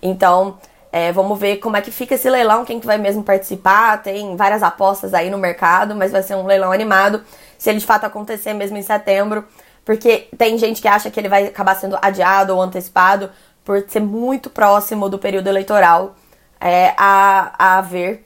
Então, 0.02 0.58
é, 0.92 1.12
vamos 1.12 1.38
ver 1.38 1.58
como 1.58 1.78
é 1.78 1.82
que 1.82 1.92
fica 1.92 2.16
esse 2.16 2.30
leilão, 2.30 2.66
quem 2.66 2.80
que 2.80 2.88
vai 2.88 2.98
mesmo 2.98 3.24
participar. 3.24 4.02
Tem 4.02 4.36
várias 4.36 4.64
apostas 4.64 5.14
aí 5.14 5.30
no 5.30 5.38
mercado, 5.38 5.96
mas 5.96 6.12
vai 6.12 6.24
ser 6.24 6.36
um 6.36 6.46
leilão 6.46 6.72
animado 6.72 7.22
se 7.58 7.70
ele 7.70 7.80
de 7.80 7.86
fato 7.86 8.06
acontecer 8.06 8.54
mesmo 8.54 8.78
em 8.78 8.82
setembro, 8.82 9.46
porque 9.84 10.28
tem 10.38 10.58
gente 10.58 10.82
que 10.82 10.88
acha 10.88 11.10
que 11.10 11.20
ele 11.20 11.30
vai 11.30 11.48
acabar 11.48 11.76
sendo 11.76 11.98
adiado 12.02 12.56
ou 12.56 12.62
antecipado 12.62 13.30
por 13.66 13.84
ser 13.88 14.00
muito 14.00 14.50
próximo 14.50 15.10
do 15.10 15.20
período 15.20 15.48
eleitoral 15.48 16.16
é, 16.60 16.94
a, 16.98 17.78
a 17.78 17.82
ver. 17.82 18.26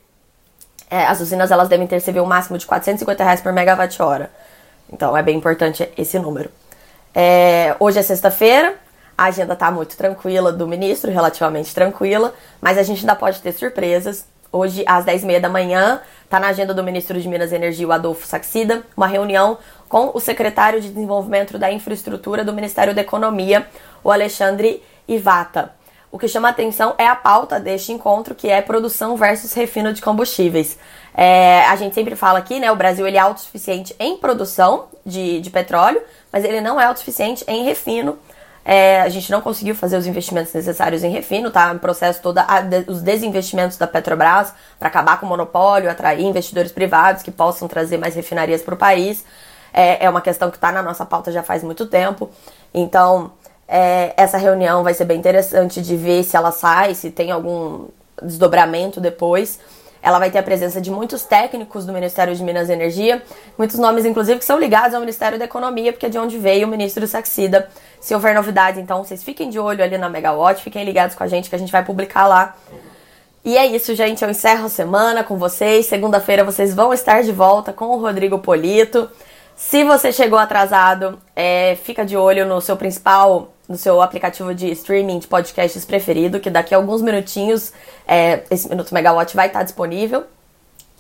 É, 0.90 1.06
as 1.06 1.22
usinas 1.22 1.52
elas 1.52 1.70
devem 1.70 1.88
ter 1.88 1.96
receber 1.96 2.20
um 2.20 2.26
máximo 2.26 2.58
de 2.58 2.66
450 2.66 3.24
reais 3.24 3.42
por 3.42 3.54
megawatt-hora. 3.54 4.30
Então 4.92 5.16
é 5.16 5.24
bem 5.24 5.38
importante 5.38 5.90
esse 5.98 6.20
número. 6.20 6.50
É, 7.14 7.76
hoje 7.80 8.00
é 8.00 8.02
sexta-feira, 8.02 8.76
a 9.18 9.26
agenda 9.26 9.54
está 9.54 9.70
muito 9.70 9.96
tranquila 9.96 10.52
do 10.52 10.68
ministro, 10.68 11.12
relativamente 11.12 11.74
tranquila, 11.74 12.34
mas 12.60 12.78
a 12.78 12.84
gente 12.84 13.02
ainda 13.02 13.16
pode 13.16 13.42
ter 13.42 13.52
surpresas. 13.52 14.26
Hoje, 14.52 14.84
às 14.86 15.06
10h30 15.06 15.40
da 15.40 15.48
manhã, 15.48 16.02
está 16.26 16.40
na 16.40 16.48
agenda 16.48 16.74
do 16.74 16.84
ministro 16.84 17.20
de 17.20 17.28
Minas 17.28 17.52
e 17.52 17.56
Energia, 17.56 17.88
o 17.88 17.92
Adolfo 17.92 18.28
Saxida, 18.28 18.84
uma 18.98 19.08
reunião 19.08 19.58
com 19.88 20.12
o 20.14 20.20
secretário 20.20 20.82
de 20.82 20.90
Desenvolvimento 20.90 21.58
da 21.58 21.72
Infraestrutura 21.72 22.44
do 22.44 22.52
Ministério 22.52 22.94
da 22.94 23.02
Economia, 23.02 23.66
o 24.04 24.12
Alexandre 24.12 24.84
Ivata. 25.08 25.72
O 26.12 26.20
que 26.20 26.28
chama 26.28 26.50
atenção 26.50 26.94
é 26.98 27.08
a 27.08 27.16
pauta 27.16 27.58
deste 27.58 27.94
encontro, 27.94 28.36
que 28.36 28.50
é 28.50 28.62
produção 28.62 29.16
versus 29.16 29.54
refino 29.54 29.94
de 29.94 30.02
combustíveis. 30.02 30.78
É, 31.16 31.66
a 31.68 31.76
gente 31.78 31.96
sempre 31.96 32.18
fala 32.18 32.40
aqui, 32.40 32.60
né? 32.60 32.70
O 32.70 32.76
Brasil 32.76 33.08
ele 33.08 33.16
é 33.16 33.20
autossuficiente 33.20 33.96
em 33.98 34.18
produção 34.18 34.88
de, 35.06 35.40
de 35.40 35.50
petróleo, 35.50 36.02
mas 36.32 36.44
ele 36.44 36.60
não 36.60 36.80
é 36.80 36.86
autossuficiente 36.86 37.46
em 37.48 37.64
refino. 37.64 38.20
É, 38.64 39.02
a 39.02 39.10
gente 39.10 39.32
não 39.32 39.42
conseguiu 39.42 39.74
fazer 39.74 39.98
os 39.98 40.06
investimentos 40.06 40.54
necessários 40.54 41.04
em 41.04 41.10
refino, 41.10 41.50
tá? 41.50 41.74
Em 41.74 41.78
processo 41.78 42.22
todo 42.22 42.40
os 42.88 43.02
desinvestimentos 43.02 43.78
da 43.78 43.88
Petrobras 43.88 44.54
para 44.78 44.90
acabar 44.90 45.18
com 45.18 45.26
o 45.26 45.30
monopólio, 45.30 45.90
atrair 45.90 46.26
investidores 46.26 46.74
privados 46.74 47.24
que 47.24 47.32
possam 47.32 47.70
trazer 47.70 47.98
mais 47.98 48.16
refinarias 48.16 48.62
para 48.62 48.76
o 48.76 48.78
país. 48.78 49.26
É, 49.74 50.06
é 50.06 50.10
uma 50.10 50.22
questão 50.22 50.52
que 50.52 50.58
está 50.58 50.74
na 50.74 50.84
nossa 50.84 51.06
pauta 51.06 51.32
já 51.32 51.42
faz 51.42 51.64
muito 51.64 51.86
tempo. 51.86 52.30
Então, 52.74 53.32
é, 53.74 54.14
essa 54.18 54.38
reunião 54.38 54.84
vai 54.84 54.94
ser 54.94 55.06
bem 55.06 55.18
interessante 55.18 55.82
de 55.82 55.96
ver 55.96 56.26
se 56.26 56.36
ela 56.36 56.52
sai, 56.52 56.94
se 56.94 57.10
tem 57.10 57.32
algum 57.32 57.86
desdobramento 58.22 59.00
depois. 59.00 59.62
Ela 60.04 60.20
vai 60.20 60.30
ter 60.30 60.40
a 60.40 60.44
presença 60.44 60.82
de 60.82 60.92
muitos 60.92 61.24
técnicos 61.24 61.86
do 61.86 61.94
Ministério 61.94 62.36
de 62.36 62.44
Minas 62.44 62.68
e 62.68 62.74
Energia, 62.74 63.24
muitos 63.58 63.80
nomes, 63.80 64.04
inclusive, 64.04 64.40
que 64.40 64.46
são 64.46 64.60
ligados 64.60 64.94
ao 64.94 65.00
Ministério 65.00 65.40
da 65.40 65.46
Economia, 65.46 65.94
porque 65.94 66.08
é 66.08 66.10
de 66.10 66.18
onde 66.18 66.38
veio 66.38 66.68
o 66.68 66.70
ministro 66.70 67.08
Saxida. 67.08 67.70
Se 68.02 68.14
houver 68.14 68.36
novidades, 68.36 68.82
então, 68.82 69.06
vocês 69.06 69.24
fiquem 69.24 69.50
de 69.50 69.58
olho 69.58 69.82
ali 69.82 69.98
na 69.98 70.10
Megawatt, 70.10 70.62
fiquem 70.62 70.84
ligados 70.84 71.16
com 71.16 71.24
a 71.24 71.28
gente, 71.28 71.50
que 71.50 71.56
a 71.56 71.60
gente 71.60 71.72
vai 71.72 71.86
publicar 71.86 72.28
lá. 72.28 72.58
E 73.46 73.58
é 73.58 73.66
isso, 73.66 73.96
gente. 73.96 74.22
Eu 74.22 74.30
encerro 74.30 74.66
a 74.66 74.70
semana 74.70 75.24
com 75.24 75.38
vocês. 75.38 75.86
Segunda-feira 75.86 76.44
vocês 76.44 76.74
vão 76.74 76.94
estar 76.94 77.24
de 77.24 77.32
volta 77.32 77.72
com 77.72 77.86
o 77.86 78.02
Rodrigo 78.02 78.38
Polito. 78.40 79.10
Se 79.56 79.84
você 79.84 80.12
chegou 80.12 80.40
atrasado, 80.40 81.22
é, 81.36 81.78
fica 81.84 82.06
de 82.06 82.18
olho 82.18 82.46
no 82.46 82.60
seu 82.60 82.76
principal, 82.76 83.54
no 83.68 83.78
seu 83.78 84.02
aplicativo 84.02 84.54
de 84.54 84.70
streaming 84.72 85.20
de 85.20 85.28
podcasts 85.28 85.86
preferido, 85.86 86.40
que 86.40 86.50
daqui 86.50 86.74
a 86.74 86.78
alguns 86.78 87.02
minutinhos 87.02 87.72
é, 88.08 88.44
esse 88.50 88.68
Minuto 88.68 88.94
Megawatt 88.94 89.36
vai 89.36 89.48
estar 89.48 89.64
disponível. 89.64 90.26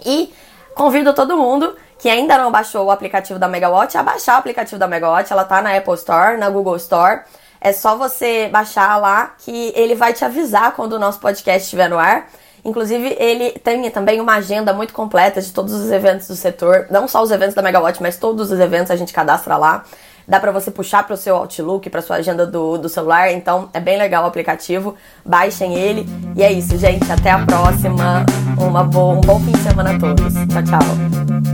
E 0.05 0.33
convido 0.75 1.13
todo 1.13 1.37
mundo 1.37 1.75
que 1.97 2.09
ainda 2.09 2.37
não 2.37 2.51
baixou 2.51 2.85
o 2.85 2.91
aplicativo 2.91 3.37
da 3.37 3.47
Megawatt 3.47 3.95
a 3.95 4.01
baixar 4.01 4.35
o 4.35 4.39
aplicativo 4.39 4.79
da 4.79 4.87
Megawatt. 4.87 5.31
Ela 5.31 5.43
tá 5.43 5.61
na 5.61 5.75
Apple 5.75 5.93
Store, 5.93 6.37
na 6.37 6.49
Google 6.49 6.75
Store. 6.77 7.21
É 7.59 7.71
só 7.71 7.95
você 7.95 8.49
baixar 8.51 8.97
lá 8.97 9.35
que 9.37 9.71
ele 9.75 9.93
vai 9.93 10.11
te 10.11 10.25
avisar 10.25 10.71
quando 10.71 10.93
o 10.93 10.99
nosso 10.99 11.19
podcast 11.19 11.63
estiver 11.63 11.87
no 11.87 11.99
ar. 11.99 12.27
Inclusive, 12.63 13.15
ele 13.19 13.51
tem 13.51 13.89
também 13.89 14.21
uma 14.21 14.35
agenda 14.35 14.71
muito 14.73 14.93
completa 14.93 15.41
de 15.41 15.51
todos 15.51 15.73
os 15.73 15.91
eventos 15.91 16.27
do 16.27 16.35
setor, 16.35 16.87
não 16.91 17.07
só 17.07 17.21
os 17.21 17.31
eventos 17.31 17.55
da 17.55 17.61
Megawatt, 17.61 18.01
mas 18.01 18.17
todos 18.17 18.51
os 18.51 18.59
eventos 18.59 18.91
a 18.91 18.95
gente 18.95 19.11
cadastra 19.11 19.57
lá. 19.57 19.83
Dá 20.27 20.39
para 20.39 20.51
você 20.51 20.69
puxar 20.69 21.03
para 21.03 21.15
o 21.15 21.17
seu 21.17 21.35
Outlook, 21.35 21.89
para 21.89 22.01
sua 22.01 22.17
agenda 22.17 22.45
do, 22.45 22.77
do 22.77 22.87
celular, 22.87 23.31
então 23.31 23.69
é 23.73 23.79
bem 23.79 23.97
legal 23.97 24.23
o 24.23 24.27
aplicativo. 24.27 24.95
Baixem 25.25 25.73
ele. 25.73 26.05
E 26.35 26.43
é 26.43 26.51
isso, 26.51 26.77
gente. 26.77 27.11
Até 27.11 27.31
a 27.31 27.39
próxima. 27.39 28.25
Uma 28.57 28.83
boa, 28.83 29.15
um 29.15 29.21
bom 29.21 29.39
fim 29.39 29.51
de 29.51 29.59
semana 29.59 29.95
a 29.95 29.99
todos. 29.99 30.33
Tchau, 30.33 30.63
tchau. 30.63 31.50